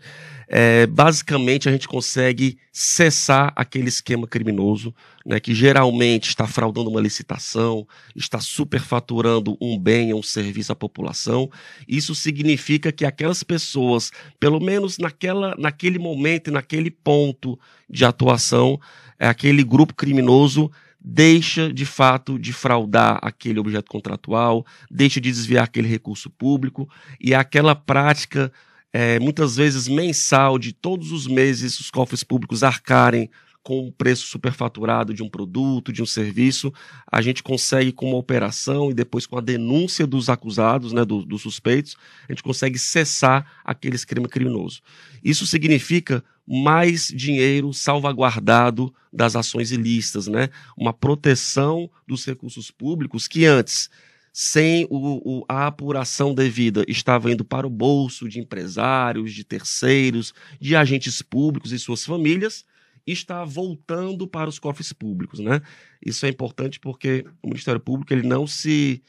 é, 0.54 0.86
basicamente 0.86 1.66
a 1.66 1.72
gente 1.72 1.88
consegue 1.88 2.58
cessar 2.70 3.54
aquele 3.56 3.88
esquema 3.88 4.26
criminoso, 4.26 4.94
né, 5.24 5.40
que 5.40 5.54
geralmente 5.54 6.28
está 6.28 6.46
fraudando 6.46 6.90
uma 6.90 7.00
licitação, 7.00 7.88
está 8.14 8.38
superfaturando 8.38 9.56
um 9.58 9.78
bem 9.78 10.12
ou 10.12 10.20
um 10.20 10.22
serviço 10.22 10.70
à 10.70 10.76
população. 10.76 11.50
Isso 11.88 12.14
significa 12.14 12.92
que 12.92 13.06
aquelas 13.06 13.42
pessoas, 13.42 14.12
pelo 14.38 14.60
menos 14.60 14.98
naquela, 14.98 15.54
naquele 15.56 15.98
momento 15.98 16.50
naquele 16.50 16.90
ponto 16.90 17.58
de 17.88 18.04
atuação, 18.04 18.78
é, 19.18 19.26
aquele 19.28 19.64
grupo 19.64 19.94
criminoso 19.94 20.70
deixa 21.00 21.72
de 21.72 21.86
fato 21.86 22.38
de 22.38 22.52
fraudar 22.52 23.18
aquele 23.22 23.58
objeto 23.58 23.90
contratual, 23.90 24.66
deixa 24.90 25.18
de 25.18 25.30
desviar 25.30 25.64
aquele 25.64 25.88
recurso 25.88 26.28
público 26.28 26.86
e 27.18 27.34
aquela 27.34 27.74
prática 27.74 28.52
é, 28.92 29.18
muitas 29.18 29.56
vezes 29.56 29.88
mensal 29.88 30.58
de 30.58 30.72
todos 30.72 31.12
os 31.12 31.26
meses 31.26 31.80
os 31.80 31.90
cofres 31.90 32.22
públicos 32.22 32.62
arcarem 32.62 33.30
com 33.62 33.86
o 33.86 33.92
preço 33.92 34.26
superfaturado 34.26 35.14
de 35.14 35.22
um 35.22 35.28
produto, 35.28 35.92
de 35.92 36.02
um 36.02 36.06
serviço, 36.06 36.72
a 37.10 37.22
gente 37.22 37.42
consegue 37.42 37.92
com 37.92 38.08
uma 38.08 38.18
operação 38.18 38.90
e 38.90 38.94
depois 38.94 39.24
com 39.24 39.38
a 39.38 39.40
denúncia 39.40 40.06
dos 40.06 40.28
acusados, 40.28 40.92
né, 40.92 41.04
do, 41.04 41.24
dos 41.24 41.42
suspeitos, 41.42 41.96
a 42.28 42.32
gente 42.32 42.42
consegue 42.42 42.78
cessar 42.78 43.46
aquele 43.64 43.96
crime 43.98 44.28
criminoso. 44.28 44.80
Isso 45.22 45.46
significa 45.46 46.24
mais 46.46 47.06
dinheiro 47.06 47.72
salvaguardado 47.72 48.92
das 49.12 49.36
ações 49.36 49.70
ilícitas, 49.70 50.26
né? 50.26 50.48
Uma 50.76 50.92
proteção 50.92 51.88
dos 52.06 52.24
recursos 52.24 52.70
públicos 52.70 53.28
que 53.28 53.44
antes, 53.44 53.88
sem 54.32 54.86
o, 54.88 55.40
o, 55.40 55.44
a 55.46 55.66
apuração 55.66 56.34
devida, 56.34 56.84
estava 56.88 57.30
indo 57.30 57.44
para 57.44 57.66
o 57.66 57.70
bolso 57.70 58.28
de 58.28 58.40
empresários, 58.40 59.34
de 59.34 59.44
terceiros, 59.44 60.32
de 60.58 60.74
agentes 60.74 61.20
públicos 61.20 61.70
e 61.70 61.78
suas 61.78 62.04
famílias, 62.04 62.64
está 63.06 63.44
voltando 63.44 64.26
para 64.26 64.48
os 64.48 64.58
cofres 64.58 64.92
públicos, 64.92 65.38
né? 65.40 65.60
Isso 66.04 66.24
é 66.24 66.28
importante 66.28 66.80
porque 66.80 67.26
o 67.42 67.48
Ministério 67.48 67.80
Público 67.80 68.12
ele 68.12 68.26
não 68.26 68.46
se 68.46 69.02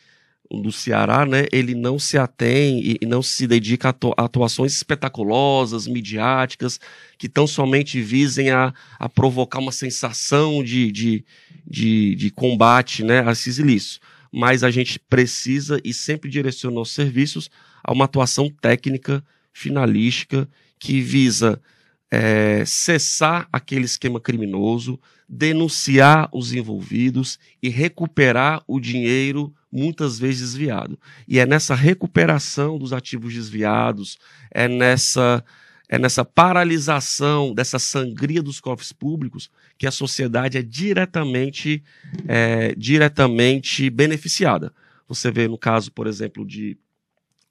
do 0.52 0.72
Ceará, 0.72 1.26
né, 1.26 1.46
ele 1.52 1.74
não 1.74 1.98
se 1.98 2.18
atém 2.18 2.98
e 3.02 3.06
não 3.06 3.24
se 3.24 3.48
dedica 3.48 3.90
a 3.90 4.24
atuações 4.24 4.74
espetaculosas, 4.74 5.88
midiáticas, 5.88 6.80
que 7.18 7.28
tão 7.28 7.48
somente 7.48 8.00
visem 8.02 8.52
a, 8.52 8.74
a 9.00 9.10
provocar 9.10 9.60
uma 9.60 9.72
sensação 9.72 10.64
de, 10.64 10.92
de, 10.92 11.26
de, 11.66 12.16
de 12.16 12.30
combate 12.30 13.04
né, 13.04 13.28
a 13.28 13.32
esses 13.32 13.58
ilícitos. 13.58 14.00
Mas 14.34 14.64
a 14.64 14.72
gente 14.72 15.00
precisa 15.00 15.80
e 15.84 15.94
sempre 15.94 16.28
direciona 16.30 16.80
os 16.80 16.92
serviços 16.92 17.52
a 17.84 17.94
uma 17.94 18.06
atuação 18.06 18.50
técnica, 18.50 19.24
finalística, 19.54 20.50
que 20.80 21.00
visa 21.02 21.62
é, 22.10 22.64
cessar 22.66 23.48
aquele 23.52 23.86
esquema 23.86 24.20
criminoso, 24.20 25.00
denunciar 25.30 26.30
os 26.34 26.52
envolvidos 26.52 27.38
e 27.62 27.70
recuperar 27.70 28.64
o 28.68 28.80
dinheiro 28.80 29.54
muitas 29.72 30.20
vezes 30.20 30.42
desviado. 30.42 31.00
E 31.28 31.40
é 31.40 31.46
nessa 31.46 31.76
recuperação 31.76 32.78
dos 32.78 32.94
ativos 32.94 33.34
desviados, 33.34 34.18
é 34.52 34.68
nessa 34.68 35.44
é 35.90 36.00
nessa 36.00 36.26
paralisação 36.26 37.54
dessa 37.54 37.78
sangria 37.78 38.42
dos 38.42 38.60
cofres 38.60 38.92
públicos 38.92 39.50
que 39.84 39.88
a 39.88 39.92
sociedade 39.92 40.58
é 40.58 40.62
diretamente 40.62 41.84
é, 42.26 42.74
diretamente 42.74 43.90
beneficiada. 43.90 44.74
Você 45.10 45.30
vê 45.30 45.46
no 45.46 45.58
caso, 45.58 45.92
por 45.92 46.08
exemplo, 46.08 46.48
de 46.48 46.78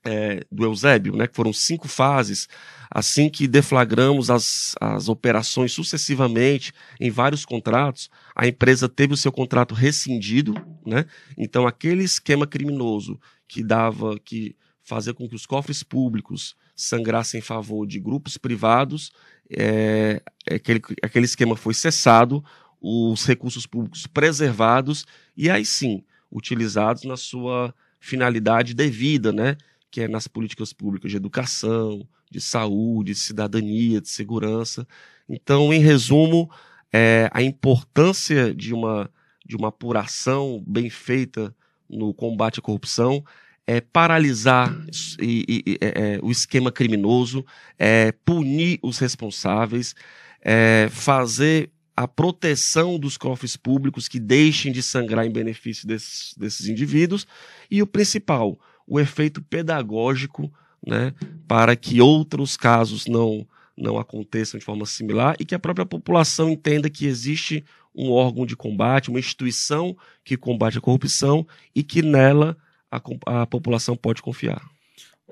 é, 0.02 0.42
do 0.50 0.64
Eusébio, 0.64 1.14
né, 1.14 1.26
que 1.26 1.36
foram 1.36 1.52
cinco 1.52 1.86
fases, 1.88 2.48
assim 2.90 3.28
que 3.28 3.46
deflagramos 3.46 4.30
as, 4.30 4.74
as 4.80 5.10
operações 5.10 5.72
sucessivamente 5.72 6.72
em 6.98 7.10
vários 7.10 7.44
contratos, 7.44 8.08
a 8.34 8.48
empresa 8.48 8.88
teve 8.88 9.12
o 9.12 9.16
seu 9.16 9.30
contrato 9.30 9.74
rescindido, 9.74 10.54
né? 10.86 11.04
Então 11.36 11.66
aquele 11.66 12.02
esquema 12.02 12.46
criminoso 12.46 13.20
que 13.46 13.62
dava, 13.62 14.18
que 14.18 14.56
fazia 14.82 15.12
com 15.12 15.28
que 15.28 15.36
os 15.36 15.44
cofres 15.44 15.82
públicos 15.82 16.56
sangrassem 16.74 17.40
em 17.40 17.42
favor 17.42 17.86
de 17.86 18.00
grupos 18.00 18.38
privados, 18.38 19.12
é, 19.50 20.22
aquele, 20.50 20.80
aquele 21.02 21.24
esquema 21.24 21.56
foi 21.56 21.74
cessado, 21.74 22.44
os 22.80 23.24
recursos 23.24 23.66
públicos 23.66 24.06
preservados 24.06 25.06
e 25.36 25.48
aí 25.48 25.64
sim 25.64 26.02
utilizados 26.30 27.04
na 27.04 27.16
sua 27.16 27.74
finalidade 28.00 28.74
devida, 28.74 29.32
né? 29.32 29.56
que 29.90 30.00
é 30.00 30.08
nas 30.08 30.26
políticas 30.26 30.72
públicas 30.72 31.10
de 31.10 31.16
educação, 31.16 32.08
de 32.30 32.40
saúde, 32.40 33.12
de 33.12 33.18
cidadania, 33.18 34.00
de 34.00 34.08
segurança. 34.08 34.88
Então, 35.28 35.72
em 35.72 35.80
resumo, 35.80 36.50
é, 36.90 37.30
a 37.32 37.42
importância 37.42 38.54
de 38.54 38.72
uma, 38.72 39.10
de 39.44 39.54
uma 39.54 39.68
apuração 39.68 40.64
bem 40.66 40.88
feita 40.88 41.54
no 41.88 42.14
combate 42.14 42.58
à 42.58 42.62
corrupção 42.62 43.22
é 43.66 43.80
paralisar 43.80 44.76
e, 45.20 45.64
e, 45.66 45.78
é, 45.80 46.14
é, 46.14 46.20
o 46.22 46.30
esquema 46.30 46.72
criminoso, 46.72 47.44
é 47.78 48.12
punir 48.24 48.78
os 48.82 48.98
responsáveis, 48.98 49.94
é 50.40 50.88
fazer 50.90 51.70
a 51.96 52.08
proteção 52.08 52.98
dos 52.98 53.16
cofres 53.16 53.56
públicos 53.56 54.08
que 54.08 54.18
deixem 54.18 54.72
de 54.72 54.82
sangrar 54.82 55.26
em 55.26 55.30
benefício 55.30 55.86
desses, 55.86 56.34
desses 56.36 56.66
indivíduos 56.66 57.26
e 57.70 57.82
o 57.82 57.86
principal, 57.86 58.58
o 58.86 58.98
efeito 58.98 59.42
pedagógico 59.42 60.52
né, 60.84 61.14
para 61.46 61.76
que 61.76 62.00
outros 62.00 62.56
casos 62.56 63.06
não, 63.06 63.46
não 63.76 63.98
aconteçam 63.98 64.58
de 64.58 64.64
forma 64.64 64.86
similar 64.86 65.36
e 65.38 65.44
que 65.44 65.54
a 65.54 65.58
própria 65.58 65.86
população 65.86 66.48
entenda 66.48 66.90
que 66.90 67.06
existe 67.06 67.64
um 67.94 68.10
órgão 68.10 68.46
de 68.46 68.56
combate, 68.56 69.10
uma 69.10 69.20
instituição 69.20 69.96
que 70.24 70.36
combate 70.36 70.78
a 70.78 70.80
corrupção 70.80 71.46
e 71.74 71.82
que 71.82 72.02
nela 72.02 72.56
a, 72.92 73.42
a 73.42 73.46
população 73.46 73.96
pode 73.96 74.20
confiar. 74.20 74.62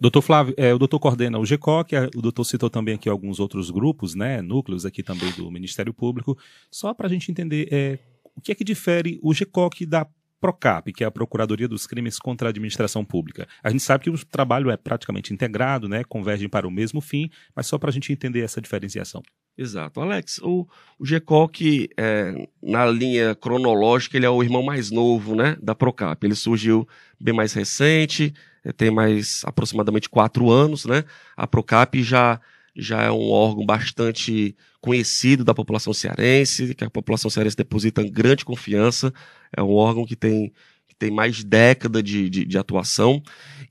Doutor 0.00 0.23
Flávio, 0.23 0.55
é, 0.57 0.73
o 0.73 0.79
doutor 0.79 0.99
coordena 0.99 1.38
o 1.38 1.45
GECOC, 1.45 1.93
o 2.17 2.23
doutor 2.23 2.45
citou 2.45 2.71
também 2.71 2.95
aqui 2.95 3.09
alguns 3.09 3.38
outros 3.38 3.71
grupos, 3.71 4.14
né, 4.14 4.40
núcleos 4.40 4.87
aqui 4.87 5.02
também 5.02 5.31
do 5.33 5.50
Ministério 5.50 5.93
Público. 5.93 6.38
Só 6.71 6.95
para 6.95 7.07
a 7.07 7.11
gente 7.11 7.31
entender 7.31 7.69
é, 7.71 7.99
o 8.35 8.40
que 8.40 8.52
é 8.52 8.55
que 8.55 8.64
difere 8.64 9.21
o 9.23 9.35
GECOC 9.35 9.85
da 9.85 10.07
PROCAP, 10.40 10.92
que 10.92 11.04
é 11.04 11.06
a 11.06 11.11
Procuradoria 11.11 11.68
dos 11.68 11.87
Crimes 11.87 12.18
contra 12.18 12.49
a 12.49 12.50
Administração 12.50 13.04
Pública. 13.04 13.47
A 13.62 13.70
gente 13.70 13.82
sabe 13.82 14.04
que 14.04 14.11
o 14.11 14.26
trabalho 14.26 14.70
é 14.70 14.76
praticamente 14.76 15.32
integrado, 15.32 15.88
né, 15.88 16.02
convergem 16.04 16.49
para 16.49 16.66
o 16.66 16.70
mesmo 16.70 17.00
fim, 17.00 17.30
mas 17.54 17.66
só 17.66 17.78
para 17.78 17.90
a 17.90 17.92
gente 17.92 18.12
entender 18.12 18.40
essa 18.40 18.61
diferenciação. 18.61 19.23
Exato. 19.56 20.00
Alex, 20.00 20.38
o, 20.38 20.66
o 20.99 21.04
GECOC, 21.04 21.90
é, 21.97 22.49
na 22.62 22.87
linha 22.87 23.35
cronológica, 23.35 24.16
ele 24.16 24.25
é 24.25 24.30
o 24.30 24.42
irmão 24.42 24.62
mais 24.62 24.90
novo 24.90 25.35
né, 25.35 25.56
da 25.61 25.75
PROCAP. 25.75 26.25
Ele 26.25 26.35
surgiu 26.35 26.88
bem 27.20 27.35
mais 27.35 27.52
recente, 27.52 28.32
é, 28.64 28.73
tem 28.73 28.90
mais 28.90 29.42
aproximadamente 29.44 30.09
quatro 30.09 30.50
anos. 30.50 30.87
Né? 30.87 31.04
A 31.37 31.47
PROCAP 31.47 32.02
já 32.02 32.40
já 32.77 33.03
é 33.03 33.11
um 33.11 33.31
órgão 33.31 33.65
bastante 33.65 34.57
conhecido 34.81 35.45
da 35.45 35.55
população 35.55 35.93
cearense, 35.93 36.75
que 36.75 36.85
a 36.85 36.91
população 36.91 37.31
cearense 37.31 37.57
deposita 37.57 38.03
grande 38.03 38.45
confiança, 38.45 39.12
é 39.55 39.62
um 39.62 39.73
órgão 39.73 40.05
que 40.05 40.17
tem, 40.17 40.53
que 40.89 40.95
tem 40.99 41.11
mais 41.11 41.45
década 41.45 42.03
de, 42.03 42.31
de, 42.31 42.45
de 42.45 42.59
atuação, 42.59 43.23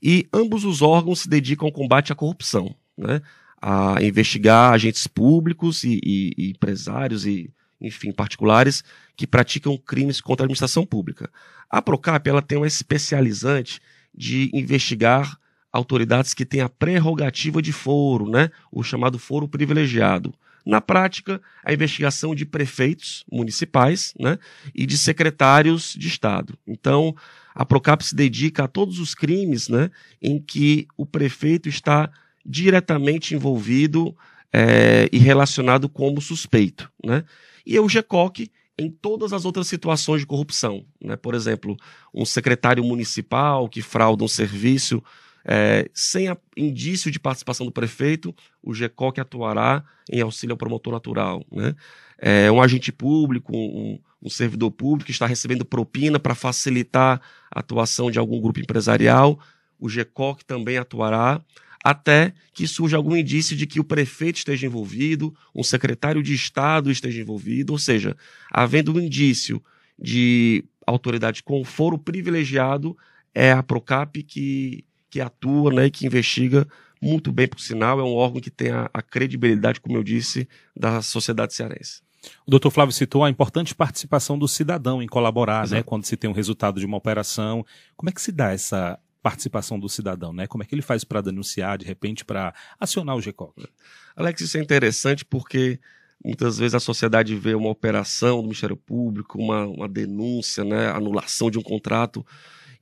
e 0.02 0.28
ambos 0.32 0.64
os 0.64 0.82
órgãos 0.82 1.20
se 1.20 1.28
dedicam 1.28 1.66
ao 1.66 1.72
combate 1.72 2.12
à 2.12 2.14
corrupção, 2.14 2.74
né? 2.96 3.20
a 3.60 4.02
investigar 4.02 4.72
agentes 4.72 5.06
públicos 5.06 5.84
e, 5.84 6.00
e, 6.02 6.32
e 6.36 6.50
empresários 6.50 7.26
e, 7.26 7.52
enfim, 7.80 8.10
particulares 8.10 8.82
que 9.16 9.26
praticam 9.26 9.76
crimes 9.76 10.20
contra 10.20 10.44
a 10.44 10.46
administração 10.46 10.86
pública. 10.86 11.30
A 11.68 11.82
Procap 11.82 12.26
ela 12.26 12.40
tem 12.40 12.56
uma 12.56 12.66
especializante 12.66 13.80
de 14.14 14.50
investigar 14.54 15.38
autoridades 15.72 16.34
que 16.34 16.44
têm 16.44 16.60
a 16.60 16.68
prerrogativa 16.68 17.62
de 17.62 17.72
foro, 17.72 18.28
né? 18.28 18.50
o 18.70 18.82
chamado 18.82 19.18
foro 19.18 19.48
privilegiado. 19.48 20.34
Na 20.64 20.80
prática, 20.80 21.40
a 21.64 21.72
investigação 21.72 22.34
de 22.34 22.44
prefeitos 22.44 23.24
municipais 23.30 24.12
né? 24.18 24.38
e 24.74 24.84
de 24.84 24.98
secretários 24.98 25.94
de 25.96 26.08
Estado. 26.08 26.54
Então, 26.66 27.14
a 27.54 27.64
Procap 27.64 28.04
se 28.04 28.14
dedica 28.14 28.64
a 28.64 28.68
todos 28.68 28.98
os 28.98 29.14
crimes 29.14 29.68
né? 29.68 29.90
em 30.20 30.40
que 30.40 30.86
o 30.96 31.06
prefeito 31.06 31.68
está 31.68 32.10
diretamente 32.44 33.34
envolvido 33.34 34.14
é, 34.52 35.08
e 35.12 35.18
relacionado 35.18 35.88
como 35.88 36.20
suspeito. 36.20 36.90
Né? 37.04 37.24
E 37.64 37.78
o 37.78 37.88
GECOC 37.88 38.50
em 38.78 38.90
todas 38.90 39.32
as 39.32 39.44
outras 39.44 39.66
situações 39.66 40.20
de 40.20 40.26
corrupção. 40.26 40.84
Né? 41.00 41.14
Por 41.14 41.34
exemplo, 41.34 41.76
um 42.14 42.24
secretário 42.24 42.82
municipal 42.82 43.68
que 43.68 43.82
frauda 43.82 44.24
um 44.24 44.28
serviço 44.28 45.02
é, 45.44 45.88
sem 45.94 46.28
a, 46.28 46.36
indício 46.56 47.10
de 47.10 47.18
participação 47.18 47.66
do 47.66 47.72
prefeito, 47.72 48.34
o 48.62 48.74
GECOC 48.74 49.20
atuará 49.20 49.84
em 50.10 50.20
auxílio 50.20 50.52
ao 50.52 50.58
promotor 50.58 50.92
natural. 50.92 51.44
Né? 51.50 51.74
É, 52.18 52.50
um 52.50 52.60
agente 52.60 52.92
público, 52.92 53.56
um, 53.56 53.98
um 54.22 54.28
servidor 54.28 54.70
público 54.70 55.06
que 55.06 55.12
está 55.12 55.26
recebendo 55.26 55.64
propina 55.64 56.18
para 56.18 56.34
facilitar 56.34 57.20
a 57.50 57.60
atuação 57.60 58.10
de 58.10 58.18
algum 58.18 58.40
grupo 58.40 58.60
empresarial, 58.60 59.38
o 59.78 59.88
GECOC 59.88 60.44
também 60.44 60.76
atuará. 60.76 61.40
até 61.82 62.34
que 62.52 62.66
surja 62.66 62.98
algum 62.98 63.16
indício 63.16 63.56
de 63.56 63.66
que 63.66 63.80
o 63.80 63.84
prefeito 63.84 64.36
esteja 64.36 64.66
envolvido, 64.66 65.34
um 65.54 65.62
secretário 65.62 66.22
de 66.22 66.34
Estado 66.34 66.90
esteja 66.90 67.22
envolvido, 67.22 67.72
ou 67.72 67.78
seja, 67.78 68.14
havendo 68.50 68.94
um 68.94 69.00
indício 69.00 69.62
de 69.98 70.62
autoridade 70.86 71.42
com 71.42 71.64
foro 71.64 71.98
privilegiado, 71.98 72.96
é 73.34 73.52
a 73.52 73.62
Procap 73.62 74.22
que, 74.22 74.84
que 75.10 75.20
atua 75.20 75.72
né, 75.72 75.86
e 75.86 75.90
que 75.90 76.06
investiga 76.06 76.66
muito 77.02 77.32
bem, 77.32 77.48
por 77.48 77.60
sinal, 77.60 77.98
é 77.98 78.02
um 78.02 78.14
órgão 78.14 78.40
que 78.40 78.50
tem 78.50 78.70
a, 78.70 78.90
a 78.92 79.02
credibilidade, 79.02 79.80
como 79.80 79.96
eu 79.96 80.04
disse, 80.04 80.46
da 80.76 81.00
sociedade 81.00 81.54
cearense. 81.54 82.02
O 82.46 82.50
doutor 82.50 82.70
Flávio 82.70 82.92
citou 82.92 83.24
a 83.24 83.30
importante 83.30 83.74
participação 83.74 84.38
do 84.38 84.46
cidadão 84.46 85.02
em 85.02 85.06
colaborar, 85.06 85.66
né, 85.68 85.82
quando 85.82 86.04
se 86.04 86.16
tem 86.16 86.28
um 86.28 86.34
resultado 86.34 86.78
de 86.78 86.84
uma 86.84 86.98
operação. 86.98 87.64
Como 87.96 88.10
é 88.10 88.12
que 88.12 88.20
se 88.20 88.30
dá 88.30 88.52
essa 88.52 88.98
participação 89.22 89.78
do 89.78 89.88
cidadão, 89.88 90.32
né? 90.32 90.46
Como 90.46 90.62
é 90.62 90.66
que 90.66 90.74
ele 90.74 90.82
faz 90.82 91.04
para 91.04 91.20
denunciar, 91.20 91.78
de 91.78 91.84
repente, 91.84 92.24
para 92.24 92.54
acionar 92.78 93.16
o 93.16 93.20
GECOC? 93.20 93.68
Alex, 94.16 94.40
isso 94.40 94.56
é 94.56 94.62
interessante 94.62 95.24
porque 95.24 95.78
muitas 96.24 96.58
vezes 96.58 96.74
a 96.74 96.80
sociedade 96.80 97.34
vê 97.36 97.54
uma 97.54 97.68
operação 97.68 98.38
do 98.38 98.44
Ministério 98.44 98.76
Público, 98.76 99.38
uma, 99.38 99.66
uma 99.66 99.88
denúncia, 99.88 100.64
né, 100.64 100.88
anulação 100.88 101.50
de 101.50 101.58
um 101.58 101.62
contrato, 101.62 102.24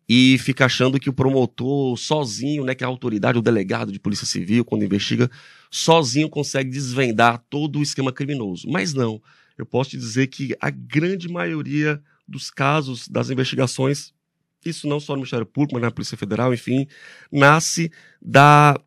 e 0.09 0.39
fica 0.39 0.65
achando 0.65 0.99
que 0.99 1.11
o 1.11 1.13
promotor 1.13 1.97
sozinho, 1.99 2.65
né, 2.65 2.75
que 2.75 2.83
é 2.83 2.87
a 2.87 2.89
autoridade, 2.89 3.39
o 3.39 3.43
delegado 3.43 3.93
de 3.93 4.01
polícia 4.01 4.27
civil, 4.27 4.65
quando 4.65 4.85
investiga, 4.85 5.31
sozinho 5.71 6.31
consegue 6.31 6.71
desvendar 6.71 7.45
todo 7.51 7.79
o 7.79 7.83
esquema 7.83 8.11
criminoso. 8.11 8.67
Mas 8.71 8.95
não. 8.95 9.21
Eu 9.59 9.67
posso 9.67 9.91
te 9.91 9.99
dizer 9.99 10.29
que 10.29 10.57
a 10.61 10.71
grande 10.71 11.29
maioria 11.29 12.03
dos 12.27 12.51
casos 12.51 13.07
das 13.07 13.29
investigações, 13.29 14.15
isso 14.65 14.89
não 14.89 14.99
só 14.99 15.13
no 15.13 15.19
Ministério 15.19 15.45
Público, 15.45 15.75
mas 15.75 15.83
na 15.83 15.91
Polícia 15.91 16.17
Federal, 16.17 16.55
enfim, 16.55 16.87
nasce 17.31 17.91
da 18.23 18.81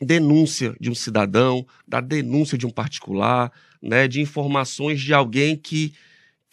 denúncia 0.00 0.74
de 0.80 0.90
um 0.90 0.94
cidadão, 0.94 1.66
da 1.86 2.00
denúncia 2.00 2.56
de 2.56 2.66
um 2.66 2.70
particular, 2.70 3.52
né, 3.82 4.08
de 4.08 4.20
informações 4.20 5.00
de 5.00 5.12
alguém 5.12 5.56
que 5.56 5.92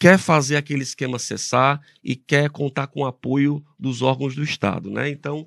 quer 0.02 0.18
fazer 0.18 0.56
aquele 0.56 0.82
esquema 0.82 1.16
cessar 1.16 1.80
e 2.02 2.16
quer 2.16 2.50
contar 2.50 2.88
com 2.88 3.02
o 3.02 3.06
apoio 3.06 3.64
dos 3.78 4.02
órgãos 4.02 4.34
do 4.34 4.42
Estado. 4.42 4.90
Né? 4.90 5.08
Então, 5.08 5.46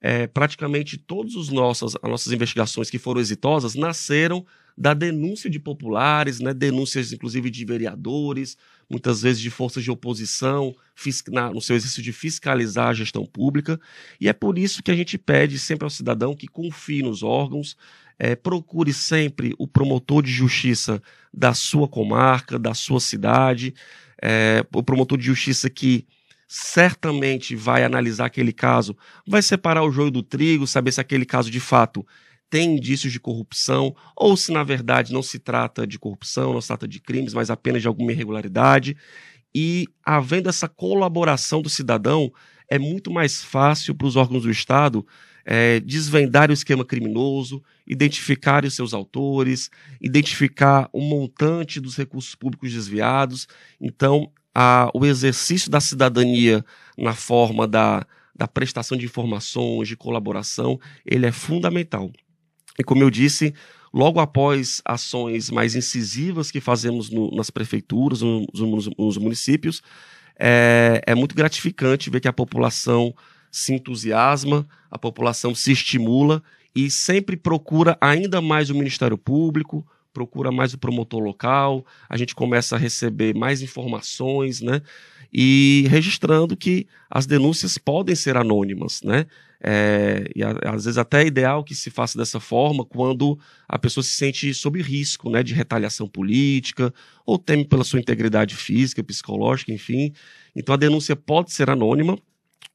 é, 0.00 0.26
praticamente 0.26 0.96
todas 0.96 1.36
as 1.36 1.50
nossas, 1.50 1.94
as 2.02 2.10
nossas 2.10 2.32
investigações 2.32 2.88
que 2.88 2.98
foram 2.98 3.20
exitosas 3.20 3.74
nasceram 3.74 4.46
da 4.74 4.94
denúncia 4.94 5.50
de 5.50 5.60
populares, 5.60 6.40
né? 6.40 6.54
denúncias 6.54 7.12
inclusive 7.12 7.50
de 7.50 7.62
vereadores, 7.66 8.56
muitas 8.88 9.20
vezes 9.20 9.42
de 9.42 9.50
forças 9.50 9.84
de 9.84 9.90
oposição, 9.90 10.74
na, 11.28 11.52
no 11.52 11.60
seu 11.60 11.76
exercício 11.76 12.02
de 12.02 12.10
fiscalizar 12.14 12.88
a 12.88 12.94
gestão 12.94 13.26
pública. 13.26 13.78
E 14.18 14.30
é 14.30 14.32
por 14.32 14.56
isso 14.56 14.82
que 14.82 14.90
a 14.90 14.96
gente 14.96 15.18
pede 15.18 15.58
sempre 15.58 15.84
ao 15.84 15.90
cidadão 15.90 16.34
que 16.34 16.48
confie 16.48 17.02
nos 17.02 17.22
órgãos, 17.22 17.76
é, 18.22 18.36
procure 18.36 18.92
sempre 18.92 19.54
o 19.58 19.66
promotor 19.66 20.22
de 20.22 20.30
justiça 20.30 21.02
da 21.32 21.54
sua 21.54 21.88
comarca, 21.88 22.58
da 22.58 22.74
sua 22.74 23.00
cidade, 23.00 23.74
é, 24.22 24.62
o 24.74 24.82
promotor 24.82 25.16
de 25.16 25.24
justiça 25.24 25.70
que 25.70 26.06
certamente 26.46 27.56
vai 27.56 27.82
analisar 27.82 28.26
aquele 28.26 28.52
caso, 28.52 28.94
vai 29.26 29.40
separar 29.40 29.84
o 29.84 29.90
joio 29.90 30.10
do 30.10 30.22
trigo, 30.22 30.66
saber 30.66 30.92
se 30.92 31.00
aquele 31.00 31.24
caso 31.24 31.50
de 31.50 31.60
fato 31.60 32.06
tem 32.50 32.76
indícios 32.76 33.10
de 33.10 33.18
corrupção 33.18 33.96
ou 34.14 34.36
se 34.36 34.52
na 34.52 34.62
verdade 34.62 35.14
não 35.14 35.22
se 35.22 35.38
trata 35.38 35.86
de 35.86 35.98
corrupção, 35.98 36.52
não 36.52 36.60
se 36.60 36.66
trata 36.66 36.86
de 36.86 37.00
crimes, 37.00 37.32
mas 37.32 37.48
apenas 37.48 37.80
de 37.80 37.88
alguma 37.88 38.12
irregularidade. 38.12 38.98
E 39.54 39.86
havendo 40.04 40.48
essa 40.48 40.68
colaboração 40.68 41.62
do 41.62 41.70
cidadão, 41.70 42.30
é 42.68 42.78
muito 42.78 43.10
mais 43.10 43.42
fácil 43.42 43.94
para 43.94 44.06
os 44.06 44.16
órgãos 44.16 44.42
do 44.42 44.50
Estado 44.50 45.06
é, 45.52 45.80
desvendar 45.80 46.48
o 46.48 46.52
esquema 46.52 46.84
criminoso, 46.84 47.60
identificar 47.84 48.64
os 48.64 48.72
seus 48.72 48.94
autores, 48.94 49.68
identificar 50.00 50.88
o 50.92 51.00
montante 51.00 51.80
dos 51.80 51.96
recursos 51.96 52.36
públicos 52.36 52.72
desviados. 52.72 53.48
Então, 53.80 54.30
a, 54.54 54.88
o 54.94 55.04
exercício 55.04 55.68
da 55.68 55.80
cidadania 55.80 56.64
na 56.96 57.14
forma 57.14 57.66
da, 57.66 58.06
da 58.32 58.46
prestação 58.46 58.96
de 58.96 59.06
informações, 59.06 59.88
de 59.88 59.96
colaboração, 59.96 60.78
ele 61.04 61.26
é 61.26 61.32
fundamental. 61.32 62.12
E 62.78 62.84
como 62.84 63.02
eu 63.02 63.10
disse, 63.10 63.52
logo 63.92 64.20
após 64.20 64.80
ações 64.84 65.50
mais 65.50 65.74
incisivas 65.74 66.52
que 66.52 66.60
fazemos 66.60 67.10
no, 67.10 67.28
nas 67.34 67.50
prefeituras, 67.50 68.22
nos, 68.22 68.88
nos 68.96 69.16
municípios, 69.16 69.82
é, 70.38 71.02
é 71.04 71.14
muito 71.16 71.34
gratificante 71.34 72.08
ver 72.08 72.20
que 72.20 72.28
a 72.28 72.32
população 72.32 73.12
se 73.50 73.74
entusiasma, 73.74 74.66
a 74.90 74.98
população 74.98 75.54
se 75.54 75.72
estimula 75.72 76.42
e 76.74 76.90
sempre 76.90 77.36
procura 77.36 77.96
ainda 78.00 78.40
mais 78.40 78.70
o 78.70 78.74
Ministério 78.74 79.18
Público, 79.18 79.86
procura 80.12 80.50
mais 80.50 80.74
o 80.74 80.78
promotor 80.78 81.20
local, 81.22 81.84
a 82.08 82.16
gente 82.16 82.34
começa 82.34 82.76
a 82.76 82.78
receber 82.78 83.34
mais 83.34 83.62
informações, 83.62 84.60
né? 84.60 84.82
E 85.32 85.86
registrando 85.88 86.56
que 86.56 86.86
as 87.08 87.26
denúncias 87.26 87.78
podem 87.78 88.16
ser 88.16 88.36
anônimas, 88.36 89.00
né? 89.02 89.26
É, 89.62 90.24
e 90.34 90.42
a, 90.42 90.52
às 90.64 90.84
vezes 90.84 90.96
até 90.96 91.22
é 91.22 91.26
ideal 91.26 91.62
que 91.62 91.74
se 91.74 91.90
faça 91.90 92.16
dessa 92.16 92.40
forma 92.40 92.84
quando 92.84 93.38
a 93.68 93.78
pessoa 93.78 94.02
se 94.02 94.12
sente 94.12 94.54
sob 94.54 94.80
risco 94.80 95.28
né, 95.28 95.42
de 95.42 95.52
retaliação 95.52 96.08
política 96.08 96.92
ou 97.26 97.38
teme 97.38 97.66
pela 97.66 97.84
sua 97.84 98.00
integridade 98.00 98.56
física, 98.56 99.04
psicológica, 99.04 99.70
enfim. 99.70 100.14
Então 100.56 100.74
a 100.74 100.78
denúncia 100.78 101.14
pode 101.14 101.52
ser 101.52 101.68
anônima, 101.68 102.18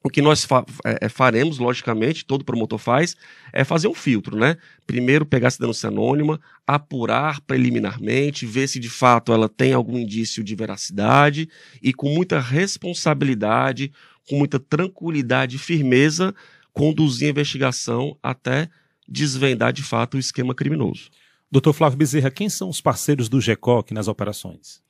o 0.06 0.10
que 0.10 0.21
nós 0.21 0.45
fa 0.45 0.63
é, 0.86 1.06
é, 1.06 1.10
faremos, 1.10 1.58
logicamente, 1.58 2.26
todo 2.26 2.45
promotor 2.45 2.78
faz, 2.78 3.15
é 3.52 3.63
fazer 3.63 3.88
um 3.88 3.93
filtro, 3.93 4.38
né? 4.38 4.56
Primeiro 4.86 5.26
pegar 5.26 5.48
essa 5.48 5.60
denúncia 5.60 5.88
anônima, 5.88 6.39
apurar 6.67 7.41
preliminarmente, 7.41 8.45
ver 8.45 8.67
se 8.67 8.80
de 8.80 8.88
fato 8.88 9.34
ela 9.34 9.50
tem 9.50 9.74
algum 9.74 9.98
indício 9.98 10.43
de 10.43 10.56
veracidade 10.56 11.50
e 11.82 11.91
com 11.91 12.13
muita 12.13 12.39
responsabilidade, 12.39 13.91
com 14.30 14.38
muita 14.38 14.60
tranquilidade 14.60 15.56
e 15.56 15.60
firmeza, 15.60 16.36
conduzir 16.71 17.28
a 17.28 17.32
investigação 17.32 18.15
até 18.21 18.69
desvendar 19.08 19.74
de 19.74 19.82
fato 19.82 20.17
o 20.17 20.19
esquema 20.19 20.54
criminoso. 20.54 21.10
Doutor 21.52 21.74
Flávio 21.74 21.98
Bezerra, 21.98 22.30
quem 22.30 22.48
são 22.48 22.69
os 22.69 22.80
parceiros 22.80 23.28
do 23.28 23.41
GECOC 23.41 23.91
nas 23.91 24.08
operações? 24.08 24.86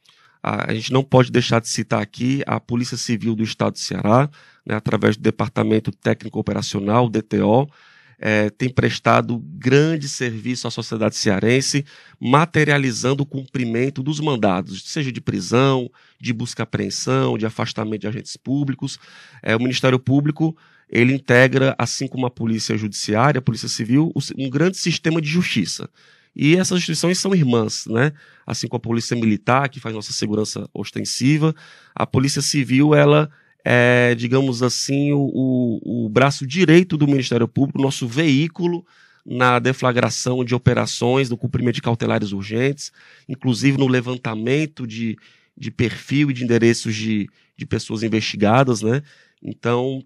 a 0.47 0.71
gente 0.75 0.93
não 0.93 1.03
pode 1.03 1.31
deixar 1.31 1.59
de 1.59 1.67
citar 1.67 1.99
aqui 1.99 2.43
a 2.45 2.59
Polícia 2.59 2.95
Civil 2.95 3.35
do 3.35 3.41
Estado 3.41 3.73
do 3.73 3.79
Ceará, 3.79 4.29
né, 4.65 4.75
através 4.75 5.15
do 5.15 5.23
Departamento 5.23 5.91
Técnico 5.91 6.39
Operacional, 6.39 7.09
DTO, 7.09 7.69
é, 8.17 8.49
tem 8.49 8.69
prestado 8.69 9.39
grande 9.39 10.07
serviço 10.07 10.67
à 10.67 10.71
sociedade 10.71 11.15
cearense, 11.15 11.85
materializando 12.19 13.23
o 13.23 13.25
cumprimento 13.25 14.01
dos 14.01 14.19
mandados, 14.19 14.83
seja 14.85 15.11
de 15.11 15.19
prisão, 15.19 15.89
de 16.19 16.33
busca-apreensão, 16.33 17.37
de 17.37 17.45
afastamento 17.45 18.01
de 18.01 18.07
agentes 18.07 18.37
públicos. 18.37 18.97
É, 19.43 19.55
o 19.55 19.59
Ministério 19.59 19.99
Público 19.99 20.55
ele 20.89 21.13
integra, 21.13 21.75
assim 21.77 22.07
como 22.07 22.25
a 22.25 22.31
Polícia 22.31 22.77
Judiciária, 22.77 23.39
a 23.39 23.41
Polícia 23.41 23.67
Civil, 23.67 24.13
um 24.37 24.49
grande 24.49 24.77
sistema 24.77 25.21
de 25.21 25.27
justiça. 25.27 25.89
E 26.35 26.55
essas 26.57 26.79
instituições 26.79 27.17
são 27.17 27.33
irmãs, 27.33 27.85
né? 27.87 28.11
Assim 28.45 28.67
como 28.67 28.77
a 28.77 28.81
Polícia 28.81 29.15
Militar, 29.15 29.69
que 29.69 29.79
faz 29.79 29.95
nossa 29.95 30.11
segurança 30.11 30.69
ostensiva, 30.73 31.55
a 31.95 32.05
Polícia 32.05 32.41
Civil, 32.41 32.93
ela 32.93 33.31
é, 33.67 34.13
digamos 34.13 34.61
assim, 34.61 35.11
o, 35.11 35.31
o, 35.33 36.05
o 36.05 36.09
braço 36.09 36.45
direito 36.45 36.95
do 36.95 37.07
Ministério 37.07 37.47
Público, 37.47 37.81
nosso 37.81 38.07
veículo 38.07 38.85
na 39.25 39.57
deflagração 39.57 40.45
de 40.45 40.53
operações, 40.53 41.31
no 41.31 41.37
cumprimento 41.37 41.73
de 41.73 41.81
cautelares 41.81 42.31
urgentes, 42.31 42.91
inclusive 43.27 43.75
no 43.75 43.87
levantamento 43.87 44.85
de, 44.85 45.17
de 45.57 45.71
perfil 45.71 46.29
e 46.29 46.33
de 46.33 46.43
endereços 46.43 46.93
de, 46.93 47.27
de 47.57 47.65
pessoas 47.65 48.03
investigadas, 48.03 48.83
né? 48.83 49.01
Então, 49.41 50.03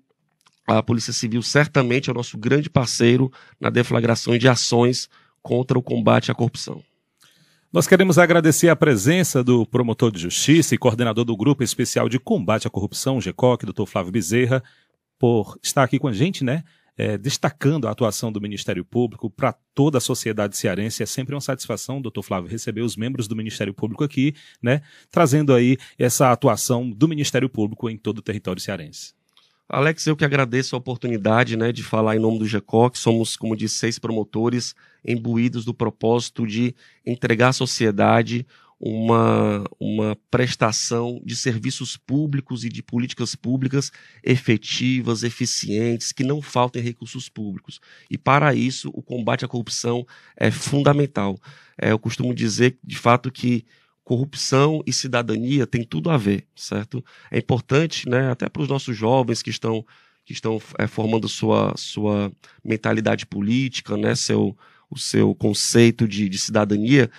a 0.66 0.82
Polícia 0.82 1.12
Civil 1.12 1.42
certamente 1.42 2.10
é 2.10 2.14
o 2.14 2.16
nosso 2.16 2.38
grande 2.38 2.70
parceiro 2.70 3.30
na 3.60 3.70
deflagração 3.70 4.38
de 4.38 4.48
ações 4.48 5.10
contra 5.44 5.78
o 5.78 5.84
combate 5.84 6.32
à 6.32 6.36
corrupção. 6.36 6.82
Nós 7.72 7.86
queremos 7.86 8.18
agradecer 8.18 8.68
a 8.70 8.76
presença 8.76 9.44
do 9.44 9.64
promotor 9.64 10.12
de 10.12 10.20
justiça 10.20 10.74
e 10.74 10.78
coordenador 10.78 11.24
do 11.24 11.38
Grupo 11.38 11.64
Especial 11.64 12.10
de 12.10 12.18
Combate 12.18 12.66
à 12.66 12.70
Corrupção, 12.70 13.22
GECOC, 13.22 13.64
doutor 13.64 13.86
Flávio 13.86 14.12
Bezerra, 14.12 14.64
por 15.20 15.56
estar 15.62 15.84
aqui 15.84 16.00
com 16.00 16.08
a 16.08 16.12
gente, 16.12 16.44
né? 16.44 16.64
É, 16.98 17.16
destacando 17.16 17.88
a 17.88 17.92
atuação 17.92 18.32
do 18.32 18.42
Ministério 18.42 18.84
Público 18.84 19.30
para 19.30 19.54
toda 19.76 20.00
a 20.00 20.02
sociedade 20.02 20.58
cearense. 20.58 21.04
É 21.04 21.06
sempre 21.06 21.36
uma 21.36 21.42
satisfação, 21.42 22.02
doutor 22.02 22.24
Flávio, 22.24 22.50
receber 22.50 22.82
os 22.82 22.98
membros 22.98 23.28
do 23.28 23.36
Ministério 23.36 23.74
Público 23.74 24.04
aqui, 24.04 24.34
né? 24.64 24.82
Trazendo 25.12 25.54
aí 25.54 25.78
essa 26.00 26.32
atuação 26.32 26.90
do 26.90 27.08
Ministério 27.08 27.48
Público 27.48 27.88
em 27.88 27.98
todo 27.98 28.18
o 28.18 28.24
território 28.24 28.60
cearense. 28.60 29.14
Alex, 29.72 30.08
eu 30.08 30.18
que 30.18 30.26
agradeço 30.26 30.76
a 30.76 30.80
oportunidade 30.80 31.56
né, 31.56 31.72
de 31.72 31.84
falar 31.84 32.16
em 32.16 32.20
nome 32.20 32.40
do 32.40 32.48
GECOC. 32.48 32.98
Somos, 32.98 33.38
como 33.38 33.56
disse, 33.56 33.76
seis 33.76 34.00
promotores 34.00 34.74
imbuídos 35.06 35.64
do 35.64 35.76
propósito 35.76 36.48
de 36.48 36.76
entregar 37.06 37.50
à 37.50 37.54
sociedade 37.54 38.48
uma, 38.80 39.64
uma 39.80 40.18
prestação 40.32 41.22
de 41.24 41.36
serviços 41.36 41.98
públicos 41.98 42.66
e 42.66 42.70
de 42.70 42.82
políticas 42.82 43.36
públicas 43.36 43.92
efetivas, 44.24 45.22
eficientes, 45.22 46.12
que 46.12 46.24
não 46.24 46.42
faltem 46.42 46.82
recursos 46.82 47.30
públicos. 47.30 47.80
E 48.10 48.18
para 48.18 48.56
isso, 48.56 48.90
o 48.92 49.04
combate 49.04 49.46
à 49.46 49.48
corrupção 49.48 50.04
é 50.36 50.50
fundamental. 50.50 51.38
É, 51.80 51.92
eu 51.92 52.00
costumo 52.00 52.34
dizer, 52.34 52.76
de 52.84 52.98
fato, 52.98 53.32
que 53.32 53.66
corrupção 54.10 54.82
e 54.88 54.92
cidadania 54.92 55.68
tem 55.68 55.84
tudo 55.84 56.10
a 56.10 56.18
ver, 56.18 56.48
certo? 56.56 57.06
É 57.30 57.38
importante, 57.38 58.10
né, 58.10 58.32
até 58.32 58.50
para 58.50 58.64
os 58.64 58.68
nossos 58.68 58.98
jovens 58.98 59.44
que 59.44 59.52
estão 59.52 59.86
que 60.26 60.34
estão 60.34 60.60
é, 60.78 60.86
formando 60.86 61.28
sua, 61.28 61.74
sua 61.76 62.32
mentalidade 62.64 63.26
política, 63.26 63.98
né, 63.98 64.14
seu, 64.14 64.56
o 64.90 64.98
seu 64.98 65.34
conceito 65.34 66.08
de, 66.08 66.30
de 66.30 66.38
cidadania, 66.38 67.10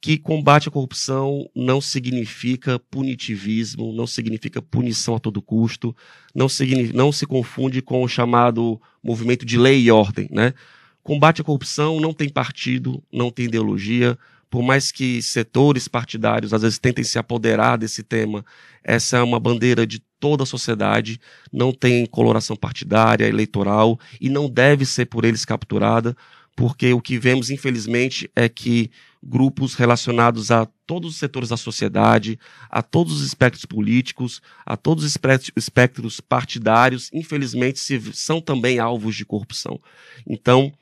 que 0.00 0.16
combate 0.16 0.68
à 0.68 0.72
corrupção 0.72 1.48
não 1.54 1.80
significa 1.80 2.78
punitivismo, 2.78 3.92
não 3.92 4.06
significa 4.06 4.62
punição 4.62 5.16
a 5.16 5.18
todo 5.18 5.42
custo, 5.42 5.94
não, 6.32 6.46
não 6.94 7.10
se 7.10 7.26
confunde 7.26 7.82
com 7.82 8.04
o 8.04 8.08
chamado 8.08 8.80
movimento 9.02 9.44
de 9.44 9.58
lei 9.58 9.82
e 9.82 9.90
ordem. 9.90 10.28
Né? 10.30 10.54
Combate 11.02 11.40
à 11.40 11.44
corrupção 11.44 12.00
não 12.00 12.12
tem 12.12 12.28
partido, 12.28 13.02
não 13.12 13.32
tem 13.32 13.46
ideologia, 13.46 14.16
por 14.50 14.62
mais 14.62 14.90
que 14.90 15.22
setores 15.22 15.86
partidários 15.86 16.52
às 16.52 16.62
vezes 16.62 16.78
tentem 16.78 17.04
se 17.04 17.18
apoderar 17.18 17.78
desse 17.78 18.02
tema, 18.02 18.44
essa 18.82 19.18
é 19.18 19.22
uma 19.22 19.38
bandeira 19.38 19.86
de 19.86 20.00
toda 20.18 20.42
a 20.42 20.46
sociedade, 20.46 21.20
não 21.52 21.72
tem 21.72 22.04
coloração 22.04 22.56
partidária, 22.56 23.26
eleitoral 23.26 23.98
e 24.20 24.28
não 24.28 24.50
deve 24.50 24.84
ser 24.84 25.06
por 25.06 25.24
eles 25.24 25.44
capturada, 25.44 26.16
porque 26.56 26.92
o 26.92 27.00
que 27.00 27.18
vemos, 27.18 27.48
infelizmente, 27.48 28.30
é 28.36 28.48
que 28.48 28.90
grupos 29.22 29.74
relacionados 29.74 30.50
a 30.50 30.66
todos 30.86 31.12
os 31.12 31.16
setores 31.16 31.50
da 31.50 31.56
sociedade, 31.56 32.38
a 32.68 32.82
todos 32.82 33.14
os 33.14 33.26
espectros 33.26 33.64
políticos, 33.64 34.42
a 34.66 34.76
todos 34.76 35.04
os 35.04 35.16
espectros 35.56 36.20
partidários, 36.20 37.08
infelizmente, 37.14 37.78
são 38.12 38.40
também 38.40 38.78
alvos 38.78 39.14
de 39.14 39.24
corrupção. 39.24 39.80
Então, 40.26 40.72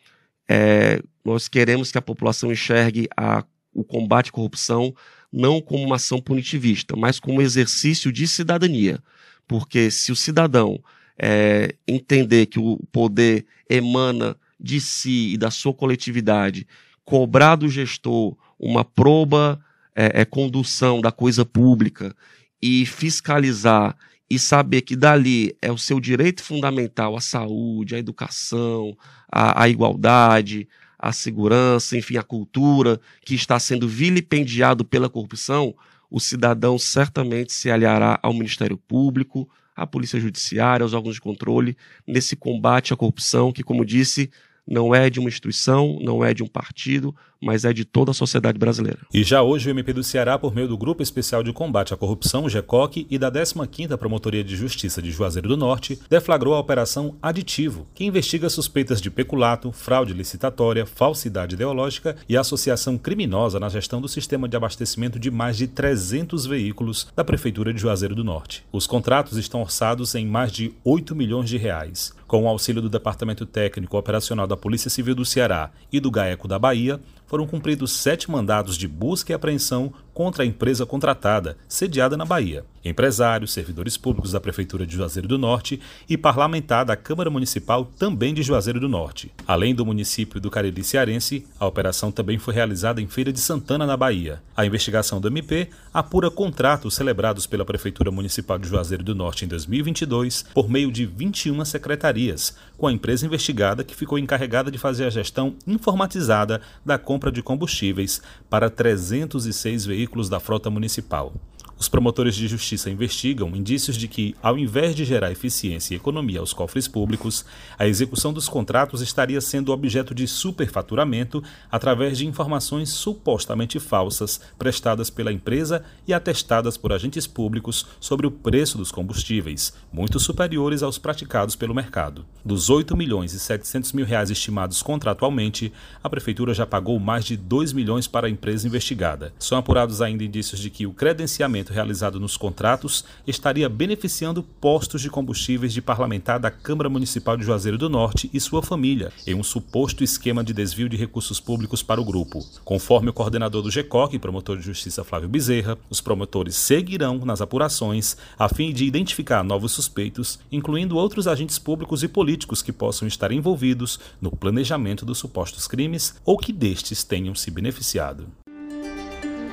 é, 0.49 1.03
nós 1.25 1.47
queremos 1.47 1.93
que 1.93 1.99
a 1.99 2.03
população 2.03 2.51
enxergue 2.51 3.07
a, 3.17 3.45
o 3.73 3.85
combate 3.85 4.31
à 4.31 4.33
corrupção 4.33 4.95
não 5.33 5.61
como 5.61 5.85
uma 5.85 5.97
ação 5.97 6.21
punitivista, 6.21 6.97
mas 6.97 7.21
como 7.21 7.39
um 7.39 7.43
exercício 7.43 8.11
de 8.11 8.27
cidadania. 8.27 8.99
Porque 9.47 9.91
se 9.91 10.11
o 10.11 10.17
cidadão 10.17 10.83
é, 11.19 11.75
entender 11.87 12.47
que 12.47 12.59
o 12.59 12.79
poder 12.91 13.45
emana 13.69 14.37
de 14.59 14.81
si 14.81 15.35
e 15.35 15.37
da 15.37 15.51
sua 15.51 15.75
coletividade, 15.75 16.67
cobrar 17.05 17.57
do 17.57 17.69
gestor 17.69 18.37
uma 18.59 18.85
proba 18.85 19.61
é, 19.95 20.23
é, 20.23 20.25
condução 20.25 21.01
da 21.01 21.11
coisa 21.11 21.45
pública 21.45 22.15
e 22.61 22.85
fiscalizar 22.87 23.97
e 24.31 24.39
saber 24.39 24.83
que 24.83 24.95
dali 24.95 25.57
é 25.63 25.73
o 25.73 25.79
seu 25.79 25.99
direito 25.99 26.43
fundamental 26.43 27.17
à 27.17 27.21
saúde, 27.21 27.95
à 27.95 27.99
educação, 27.99 28.97
à, 29.31 29.63
à 29.63 29.69
igualdade, 29.69 30.69
à 30.99 31.13
segurança, 31.13 31.97
enfim, 31.97 32.17
à 32.17 32.23
cultura, 32.23 33.01
que 33.25 33.35
está 33.35 33.59
sendo 33.59 33.87
vilipendiado 33.87 34.85
pela 34.85 35.09
corrupção, 35.09 35.75
o 36.11 36.19
cidadão 36.19 36.79
certamente 36.79 37.53
se 37.53 37.71
aliará 37.71 38.19
ao 38.23 38.33
Ministério 38.33 38.77
Público, 38.77 39.49
à 39.77 39.87
Polícia 39.87 40.19
Judiciária, 40.19 40.83
aos 40.83 40.95
órgãos 40.95 41.15
de 41.15 41.21
controle, 41.21 41.77
nesse 42.07 42.35
combate 42.35 42.93
à 42.93 42.97
corrupção 42.97 43.53
que, 43.53 43.63
como 43.63 43.85
disse, 43.85 44.31
não 44.67 44.95
é 44.95 45.09
de 45.09 45.21
uma 45.21 45.29
instituição, 45.29 45.99
não 46.03 46.25
é 46.25 46.35
de 46.35 46.43
um 46.43 46.47
partido, 46.47 47.15
mas 47.41 47.65
é 47.65 47.73
de 47.73 47.85
toda 47.85 48.11
a 48.11 48.15
sociedade 48.15 48.59
brasileira. 48.59 49.01
E 49.13 49.23
já 49.23 49.43
hoje 49.43 49.69
o 49.69 49.71
MP 49.71 49.93
do 49.93 50.03
Ceará, 50.03 50.39
por 50.39 50.55
meio 50.55 50.69
do 50.69 50.77
Grupo 50.77 51.03
Especial 51.03 51.43
de 51.43 51.53
Combate 51.53 51.95
à 51.95 51.97
Corrupção, 51.97 52.45
o 52.45 52.49
GECOC, 52.49 53.07
e 53.11 53.19
da 53.19 53.31
15ª 53.31 53.97
Promotoria 53.97 54.43
de 54.43 54.57
Justiça 54.57 55.01
de 55.01 55.11
Juazeiro 55.11 55.49
do 55.49 55.57
Norte, 55.57 55.99
deflagrou 56.11 56.55
a 56.55 56.61
Operação 56.61 57.17
Aditivo, 57.23 57.87
que 57.95 58.05
investiga 58.05 58.49
suspeitas 58.49 59.01
de 59.01 59.11
peculato, 59.11 59.73
fraude 59.73 60.13
licitatória, 60.13 60.87
falsidade 60.87 61.55
ideológica 61.55 62.17
e 62.29 62.37
associação 62.37 62.99
criminosa 62.99 63.61
na 63.61 63.69
gestão 63.69 64.01
do 64.01 64.09
sistema 64.09 64.49
de 64.49 64.57
abastecimento 64.57 65.19
de 65.19 65.31
mais 65.31 65.57
de 65.57 65.67
300 65.67 66.47
veículos 66.47 67.09
da 67.15 67.25
Prefeitura 67.25 67.73
de 67.73 67.81
Juazeiro 67.81 68.15
do 68.15 68.25
Norte. 68.25 68.65
Os 68.73 68.87
contratos 68.87 69.37
estão 69.37 69.61
orçados 69.61 70.15
em 70.15 70.27
mais 70.27 70.53
de 70.53 70.73
8 70.85 71.15
milhões 71.15 71.49
de 71.49 71.57
reais. 71.57 72.13
Com 72.27 72.45
o 72.45 72.49
auxílio 72.49 72.83
do 72.83 72.91
Departamento 72.91 73.47
Técnico 73.47 73.97
Operacional 73.97 74.47
da 74.47 74.57
Polícia 74.57 74.91
Civil 74.91 75.15
do 75.15 75.25
Ceará 75.25 75.71
e 75.91 75.99
do 75.99 76.11
GAECO 76.11 76.47
da 76.47 76.59
Bahia, 76.59 77.01
foram 77.29 77.47
cumpridos 77.47 77.93
sete 77.93 78.29
mandados 78.31 78.77
de 78.77 78.89
busca 78.89 79.31
e 79.31 79.35
apreensão 79.35 79.93
contra 80.19 80.43
a 80.43 80.47
empresa 80.47 80.85
contratada, 80.85 81.57
sediada 81.69 82.17
na 82.17 82.25
Bahia. 82.25 82.65
Empresários, 82.85 83.53
servidores 83.53 83.97
públicos 83.97 84.33
da 84.33 84.41
Prefeitura 84.41 84.85
de 84.85 84.97
Juazeiro 84.97 85.29
do 85.29 85.39
Norte 85.39 85.81
e 86.09 86.17
parlamentar 86.17 86.85
da 86.85 86.97
Câmara 86.97 87.31
Municipal 87.31 87.85
também 87.85 88.35
de 88.35 88.43
Juazeiro 88.43 88.81
do 88.81 88.89
Norte. 88.89 89.31
Além 89.47 89.75
do 89.75 89.87
município 89.87 90.41
do 90.41 90.51
Cariri 90.51 90.83
Cearense, 90.83 91.47
a 91.59 91.67
operação 91.67 92.11
também 92.11 92.37
foi 92.37 92.53
realizada 92.53 93.01
em 93.01 93.07
Feira 93.07 93.33
de 93.33 93.39
Santana, 93.39 93.87
na 93.87 93.97
Bahia. 93.97 94.43
A 94.57 94.67
investigação 94.67 95.21
do 95.21 95.29
MP 95.29 95.69
apura 95.95 96.31
contratos 96.33 96.95
celebrados 96.95 97.47
pela 97.47 97.65
Prefeitura 97.65 98.11
Municipal 98.11 98.59
de 98.59 98.69
Juazeiro 98.69 99.05
do 99.05 99.15
Norte 99.15 99.45
em 99.45 99.49
2022 99.49 100.47
por 100.53 100.69
meio 100.69 100.91
de 100.91 101.07
21 101.07 101.65
secretarias, 101.65 102.57
com 102.77 102.89
a 102.89 102.93
empresa 102.93 103.25
investigada 103.25 103.85
que 103.85 103.95
ficou 103.95 104.19
encarregada 104.19 104.71
de 104.71 104.79
fazer 104.79 105.05
a 105.05 105.11
gestão 105.11 105.55
informatizada 105.65 106.61
da 106.85 106.99
compra 106.99 107.31
de 107.31 107.43
combustíveis 107.43 108.21
para 108.49 108.69
306 108.69 109.87
veículos 109.87 110.08
veículos 110.09 110.29
da 110.29 110.41
frota 110.41 110.71
municipal. 110.71 111.33
Os 111.79 111.89
promotores 111.89 112.35
de 112.35 112.49
justiça 112.49 112.91
investigam 112.91 113.55
indícios 113.55 113.97
de 113.97 114.09
que, 114.09 114.35
ao 114.43 114.59
invés 114.59 114.97
de 114.97 115.05
gerar 115.05 115.31
eficiência 115.31 115.95
e 115.95 115.97
economia 115.97 116.41
aos 116.41 116.53
cofres 116.53 116.89
públicos, 116.89 117.45
a 117.79 117.87
execução 117.87 118.33
dos 118.33 118.49
contratos 118.49 119.01
estaria 119.01 119.41
sendo 119.41 119.71
objeto 119.71 120.13
de 120.13 120.27
superfaturamento 120.27 121.43
através 121.71 122.19
de 122.19 122.27
informações 122.27 122.89
supostamente 122.89 123.79
falsas 123.79 124.41
prestadas 124.59 125.09
pela 125.09 125.33
empresa 125.33 125.85
e 126.05 126.13
atestadas 126.13 126.77
por 126.77 126.93
agentes 126.93 127.29
públicos 127.29 127.87
sobre 128.01 128.27
o 128.27 128.31
preço 128.31 128.77
dos 128.77 128.91
combustíveis, 128.91 129.73
muito 129.93 130.19
superiores 130.19 130.83
aos 130.83 130.99
praticados 130.99 131.55
pelo 131.55 131.75
mercado. 131.75 132.27
Dos 132.45 132.71
8 132.71 132.97
milhões 132.97 133.33
e 133.35 133.39
700 133.39 133.93
mil 133.93 134.05
reais 134.05 134.31
estimados 134.31 134.83
contratualmente, 134.83 135.73
a 136.03 136.11
prefeitura 136.11 136.53
já 136.53 136.67
pagou 136.67 136.99
mais 136.99 137.25
de 137.25 137.37
2 137.37 137.73
milhões 137.73 138.09
para 138.09 138.27
a 138.27 138.31
empresa 138.31 138.67
investigada. 138.67 139.33
São 139.39 139.57
apurados 139.57 140.03
ainda 140.03 140.25
indícios 140.25 140.61
de 140.61 140.71
que 140.71 140.85
o 140.85 140.93
credenciamento 140.93 141.68
realizado 141.73 142.21
nos 142.21 142.37
contratos 142.37 143.05
estaria 143.27 143.69
beneficiando 143.69 144.43
postos 144.43 145.03
de 145.03 145.11
combustíveis 145.11 145.73
de 145.73 145.83
parlamentar 145.83 146.39
da 146.39 146.51
Câmara 146.51 146.89
Municipal 146.89 147.37
de 147.37 147.45
Juazeiro 147.45 147.79
do 147.79 147.89
Norte 147.89 148.31
e 148.33 148.41
sua 148.41 148.63
família, 148.63 149.13
em 149.27 149.35
um 149.35 149.43
suposto 149.43 150.03
esquema 150.03 150.43
de 150.43 150.53
desvio 150.53 150.89
de 150.89 150.97
recursos 150.97 151.41
públicos 151.41 151.83
para 151.83 152.01
o 152.01 152.05
grupo. 152.05 152.45
Conforme 152.65 153.11
o 153.11 153.13
coordenador 153.13 153.63
do 153.63 153.71
GECOC 153.71 154.15
e 154.15 154.19
promotor 154.19 154.57
de 154.57 154.65
justiça 154.65 155.05
Flávio 155.05 155.29
Bezerra, 155.29 155.79
os 155.89 156.01
promotores 156.01 156.55
seguirão 156.57 157.19
nas 157.19 157.41
apurações 157.41 158.17
a 158.39 158.49
fim 158.49 158.73
de 158.73 158.85
identificar 158.85 159.43
novos 159.43 159.73
suspeitos, 159.73 160.39
incluindo 160.51 160.97
outros 160.97 161.27
agentes 161.27 161.59
públicos 161.59 162.03
e 162.03 162.09
políticos 162.09 162.63
que 162.63 162.73
possam 162.73 163.07
estar 163.07 163.33
envolvidos 163.33 163.99
no 164.21 164.31
planejamento 164.31 165.05
dos 165.05 165.19
supostos 165.19 165.67
crimes 165.67 166.15
ou 166.25 166.37
que 166.37 166.53
destes 166.53 167.05
tenham 167.05 167.35
se 167.35 167.51
beneficiado. 167.51 168.27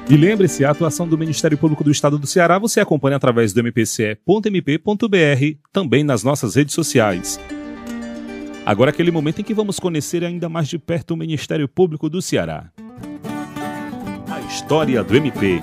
E 0.07 0.15
lembre-se, 0.15 0.63
a 0.63 0.69
atuação 0.69 1.07
do 1.07 1.17
Ministério 1.17 1.57
Público 1.57 1.83
do 1.83 1.89
Estado 1.89 2.19
do 2.19 2.27
Ceará 2.27 2.59
você 2.59 2.79
acompanha 2.79 3.17
através 3.17 3.53
do 3.53 3.63
mpce.mp.br, 3.63 4.85
também 5.73 6.03
nas 6.03 6.23
nossas 6.23 6.53
redes 6.53 6.75
sociais. 6.75 7.39
Agora 8.63 8.91
aquele 8.91 9.09
momento 9.09 9.41
em 9.41 9.43
que 9.43 9.53
vamos 9.53 9.79
conhecer 9.79 10.23
ainda 10.23 10.47
mais 10.47 10.67
de 10.67 10.77
perto 10.77 11.15
o 11.15 11.17
Ministério 11.17 11.67
Público 11.67 12.07
do 12.07 12.21
Ceará. 12.21 12.69
A 14.29 14.41
história 14.41 15.03
do 15.03 15.15
MP. 15.15 15.59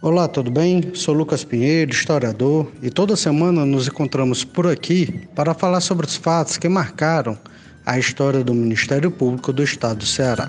Olá, 0.00 0.28
tudo 0.28 0.52
bem? 0.52 0.94
Sou 0.94 1.12
Lucas 1.12 1.42
Pinheiro, 1.42 1.90
historiador, 1.90 2.70
e 2.80 2.90
toda 2.90 3.16
semana 3.16 3.66
nos 3.66 3.88
encontramos 3.88 4.44
por 4.44 4.68
aqui 4.68 5.26
para 5.34 5.52
falar 5.52 5.80
sobre 5.80 6.06
os 6.06 6.14
fatos 6.14 6.56
que 6.56 6.68
marcaram 6.68 7.36
a 7.88 7.98
história 7.98 8.44
do 8.44 8.52
Ministério 8.52 9.10
Público 9.10 9.50
do 9.50 9.62
Estado 9.62 10.00
do 10.00 10.04
Ceará. 10.04 10.46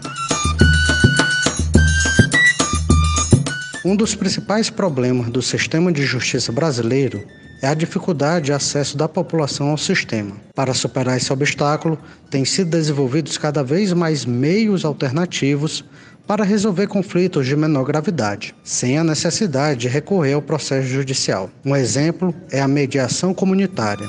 Um 3.86 3.96
dos 3.96 4.14
principais 4.14 4.70
problemas 4.70 5.30
do 5.30 5.42
sistema 5.42 5.90
de 5.90 6.06
justiça 6.06 6.52
brasileiro 6.52 7.26
é 7.62 7.68
a 7.68 7.74
dificuldade 7.74 8.48
de 8.48 8.52
acesso 8.52 8.98
da 8.98 9.08
população 9.08 9.70
ao 9.70 9.78
sistema. 9.78 10.36
Para 10.54 10.74
superar 10.74 11.16
esse 11.16 11.32
obstáculo, 11.32 11.98
têm 12.30 12.44
sido 12.44 12.72
desenvolvidos 12.72 13.38
cada 13.38 13.64
vez 13.64 13.94
mais 13.94 14.26
meios 14.26 14.84
alternativos 14.84 15.86
para 16.28 16.44
resolver 16.44 16.88
conflitos 16.88 17.48
de 17.48 17.56
menor 17.56 17.86
gravidade, 17.86 18.54
sem 18.66 18.98
a 18.98 19.04
necessidade 19.04 19.80
de 19.80 19.88
recorrer 19.88 20.34
ao 20.34 20.42
processo 20.42 20.90
judicial. 20.90 21.50
Um 21.64 21.74
exemplo 21.74 22.36
é 22.52 22.60
a 22.60 22.68
mediação 22.68 23.34
comunitária. 23.34 24.08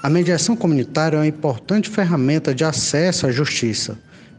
A 0.00 0.08
mediação 0.08 0.54
comunitária 0.54 1.16
é 1.16 1.20
uma 1.20 1.26
importante 1.26 1.90
ferramenta 1.90 2.54
de 2.54 2.64
acesso 2.64 3.26
à 3.26 3.32
justiça, 3.32 3.98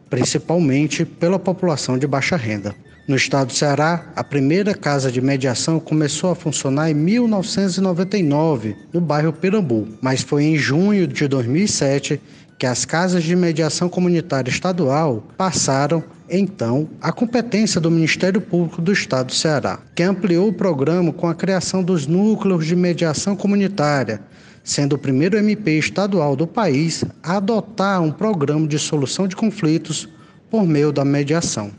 principalmente 0.10 1.04
pela 1.04 1.38
população 1.38 1.98
de 1.98 2.08
baixa 2.08 2.38
renda. 2.38 2.74
No 3.06 3.16
estado 3.16 3.48
do 3.48 3.54
Ceará, 3.54 4.06
a 4.16 4.24
primeira 4.24 4.74
casa 4.74 5.12
de 5.12 5.20
mediação 5.20 5.78
começou 5.80 6.32
a 6.32 6.36
funcionar 6.36 6.90
em 6.90 6.94
1999, 6.94 8.78
no 8.94 9.02
bairro 9.02 9.34
Pirambu, 9.34 9.86
mas 10.02 10.22
foi 10.22 10.44
em 10.44 10.56
junho 10.56 11.06
de 11.06 11.28
2007 11.28 12.22
que 12.58 12.66
as 12.66 12.86
casas 12.86 13.24
de 13.24 13.36
mediação 13.36 13.90
comunitária 13.90 14.50
estadual 14.50 15.28
passaram, 15.38 16.04
então, 16.30 16.88
à 17.02 17.12
competência 17.12 17.82
do 17.82 17.92
Ministério 17.92 18.40
Público 18.40 18.82
do 18.82 18.94
Estado 18.94 19.28
do 19.28 19.34
Ceará, 19.34 19.80
que 19.94 20.04
ampliou 20.04 20.48
o 20.48 20.54
programa 20.54 21.12
com 21.12 21.28
a 21.28 21.36
criação 21.36 21.84
dos 21.84 22.08
núcleos 22.08 22.66
de 22.66 22.76
mediação 22.76 23.36
comunitária, 23.36 24.22
sendo 24.70 24.94
o 24.94 25.00
primeiro 25.00 25.36
MP 25.36 25.80
estadual 25.80 26.36
do 26.36 26.46
país 26.46 27.04
a 27.24 27.38
adotar 27.38 28.00
um 28.04 28.12
programa 28.12 28.68
de 28.68 28.78
solução 28.78 29.28
de 29.28 29.36
conflitos 29.36 30.08
por 30.48 30.64
meio 30.68 30.92
da 30.92 31.04
mediação. 31.04 31.72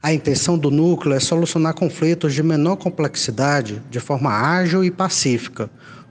A 0.00 0.12
intenção 0.12 0.56
do 0.56 0.70
núcleo 0.70 1.16
é 1.16 1.18
solucionar 1.18 1.74
conflitos 1.74 2.32
de 2.34 2.44
menor 2.44 2.76
complexidade 2.76 3.82
de 3.90 3.98
forma 3.98 4.30
ágil 4.30 4.84
e 4.84 4.92
pacífica, 4.92 5.68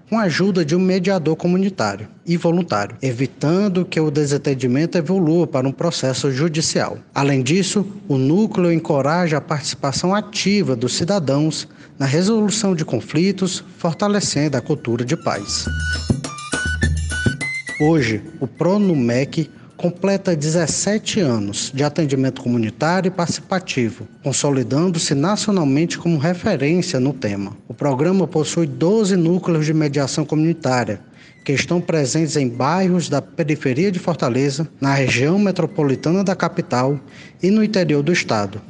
com 0.10 0.20
a 0.20 0.24
ajuda 0.24 0.66
de 0.66 0.76
um 0.76 0.80
mediador 0.80 1.38
comunitário 1.38 2.10
e 2.26 2.36
voluntário, 2.36 2.98
evitando 3.02 3.86
que 3.86 4.00
o 4.00 4.12
desentendimento 4.12 4.98
evolua 4.98 5.48
para 5.48 5.66
um 5.66 5.72
processo 5.72 6.30
judicial. 6.32 6.98
Além 7.14 7.42
disso, 7.42 7.88
o 8.10 8.18
núcleo 8.18 8.74
encoraja 8.74 9.38
a 9.38 9.42
participação 9.42 10.14
ativa 10.14 10.76
dos 10.76 10.96
cidadãos 10.96 11.66
na 11.98 12.06
resolução 12.06 12.76
de 12.76 12.84
conflitos, 12.84 13.64
fortalecendo 13.78 14.58
a 14.58 14.62
cultura 14.62 15.06
de 15.06 15.16
paz. 15.16 15.66
Hoje, 17.78 18.22
o 18.40 18.48
PRONUMEC 18.48 19.50
completa 19.76 20.34
17 20.34 21.20
anos 21.20 21.74
de 21.76 21.84
atendimento 21.84 22.42
comunitário 22.42 23.10
e 23.10 23.12
participativo, 23.12 24.08
consolidando-se 24.24 25.14
nacionalmente 25.14 25.98
como 25.98 26.18
referência 26.18 27.02
no 27.02 27.12
tema. 27.12 27.52
O 27.68 27.74
programa 27.74 28.26
possui 28.26 28.66
12 28.66 29.18
núcleos 29.18 29.66
de 29.66 29.74
mediação 29.74 30.24
comunitária, 30.24 31.02
que 31.44 31.52
estão 31.52 31.82
presentes 31.82 32.38
em 32.38 32.48
bairros 32.48 33.10
da 33.10 33.22
periferia 33.22 33.92
de 33.92 34.00
Fortaleza, 34.00 34.66
na 34.80 34.94
região 34.94 35.38
metropolitana 35.38 36.24
da 36.24 36.34
capital 36.34 36.98
e 37.44 37.52
no 37.52 37.62
interior 37.62 38.02
do 38.02 38.14
estado, 38.14 38.62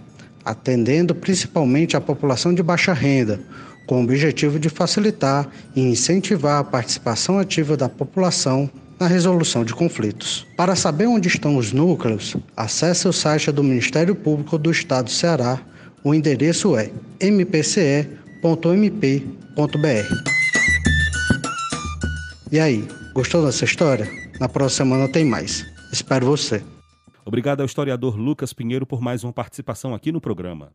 atendendo 0.43 1.13
principalmente 1.13 1.95
a 1.95 2.01
população 2.01 2.55
de 2.55 2.63
baixa 2.63 2.91
renda, 2.91 3.39
com 3.85 4.01
o 4.01 4.03
objetivo 4.03 4.59
de 4.59 4.67
facilitar 4.67 5.47
e 5.75 5.81
incentivar 5.81 6.59
a 6.59 6.63
participação 6.63 7.37
ativa 7.37 7.77
da 7.77 7.87
população 7.87 8.67
na 8.99 9.07
resolução 9.07 9.63
de 9.63 9.73
conflitos. 9.73 10.45
Para 10.55 10.75
saber 10.75 11.07
onde 11.07 11.27
estão 11.27 11.57
os 11.57 11.71
núcleos, 11.71 12.35
acesse 12.55 13.07
o 13.07 13.13
site 13.13 13.51
do 13.51 13.63
Ministério 13.63 14.15
Público 14.15 14.57
do 14.57 14.71
Estado 14.71 15.05
do 15.05 15.11
Ceará. 15.11 15.59
O 16.03 16.13
endereço 16.13 16.77
é 16.77 16.91
mpce.mp.br. 17.21 18.05
E 22.51 22.59
aí, 22.59 22.87
gostou 23.13 23.45
dessa 23.45 23.65
história? 23.65 24.09
Na 24.39 24.47
próxima 24.47 24.95
semana 24.95 25.11
tem 25.11 25.25
mais. 25.25 25.65
Espero 25.91 26.25
você. 26.25 26.63
Obrigado 27.25 27.61
ao 27.61 27.65
historiador 27.65 28.15
Lucas 28.15 28.53
Pinheiro 28.53 28.85
por 28.85 29.01
mais 29.01 29.23
uma 29.23 29.33
participação 29.33 29.95
aqui 29.95 30.11
no 30.11 30.21
programa. 30.21 30.71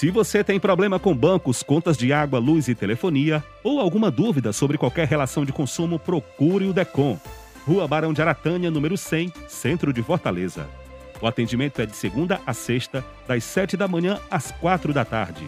Se 0.00 0.10
você 0.10 0.42
tem 0.42 0.58
problema 0.58 0.98
com 0.98 1.14
bancos, 1.14 1.62
contas 1.62 1.94
de 1.94 2.10
água, 2.10 2.38
luz 2.38 2.68
e 2.68 2.74
telefonia, 2.74 3.44
ou 3.62 3.78
alguma 3.78 4.10
dúvida 4.10 4.50
sobre 4.50 4.78
qualquer 4.78 5.06
relação 5.06 5.44
de 5.44 5.52
consumo, 5.52 5.98
procure 5.98 6.64
o 6.64 6.72
DECOM. 6.72 7.18
Rua 7.66 7.86
Barão 7.86 8.14
de 8.14 8.22
Aratânia, 8.22 8.70
número 8.70 8.96
100, 8.96 9.30
Centro 9.46 9.92
de 9.92 10.02
Fortaleza. 10.02 10.66
O 11.20 11.26
atendimento 11.26 11.82
é 11.82 11.84
de 11.84 11.94
segunda 11.94 12.40
a 12.46 12.54
sexta, 12.54 13.04
das 13.28 13.44
7 13.44 13.76
da 13.76 13.86
manhã 13.86 14.18
às 14.30 14.50
4 14.52 14.94
da 14.94 15.04
tarde. 15.04 15.46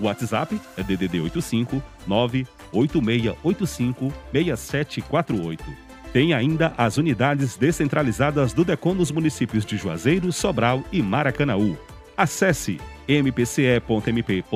O 0.00 0.06
WhatsApp 0.06 0.60
é 0.76 0.82
DDD 0.82 1.20
85 1.20 1.80
98685 2.04 4.12
6748. 4.32 5.64
Tem 6.12 6.34
ainda 6.34 6.74
as 6.76 6.96
unidades 6.96 7.56
descentralizadas 7.56 8.52
do 8.52 8.64
DECOM 8.64 8.94
nos 8.94 9.12
municípios 9.12 9.64
de 9.64 9.76
Juazeiro, 9.76 10.32
Sobral 10.32 10.82
e 10.90 11.00
Maracanaú. 11.00 11.78
Acesse 12.16 12.80
mpce.mp.br 13.08 14.54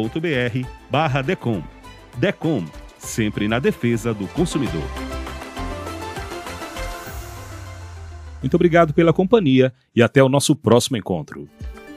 barra 0.91 1.23
DECOM. 1.23 1.63
DECOM, 2.17 2.65
sempre 2.99 3.49
na 3.49 3.59
defesa 3.59 4.13
do 4.13 4.27
consumidor. 4.29 4.85
Muito 8.41 8.55
obrigado 8.55 8.95
pela 8.95 9.13
companhia 9.13 9.73
e 9.95 10.03
até 10.03 10.23
o 10.23 10.29
nosso 10.29 10.55
próximo 10.55 10.97
encontro. 10.97 11.49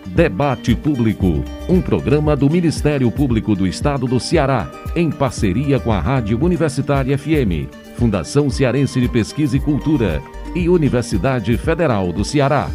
Debate 0.06 0.76
Público, 0.76 1.44
um 1.70 1.80
programa 1.80 2.36
do 2.36 2.50
Ministério 2.50 3.10
Público 3.12 3.56
do 3.56 3.68
Estado 3.68 4.08
do 4.08 4.20
Ceará, 4.20 4.70
em 4.96 5.12
parceria 5.12 5.80
com 5.80 5.92
a 5.92 6.00
Rádio 6.00 6.44
Universitária 6.44 7.16
FM, 7.18 7.70
Fundação 7.96 8.50
Cearense 8.50 9.00
de 9.00 9.08
Pesquisa 9.08 9.56
e 9.56 9.60
Cultura 9.60 10.22
e 10.56 10.68
Universidade 10.68 11.56
Federal 11.58 12.12
do 12.12 12.26
Ceará. 12.26 12.70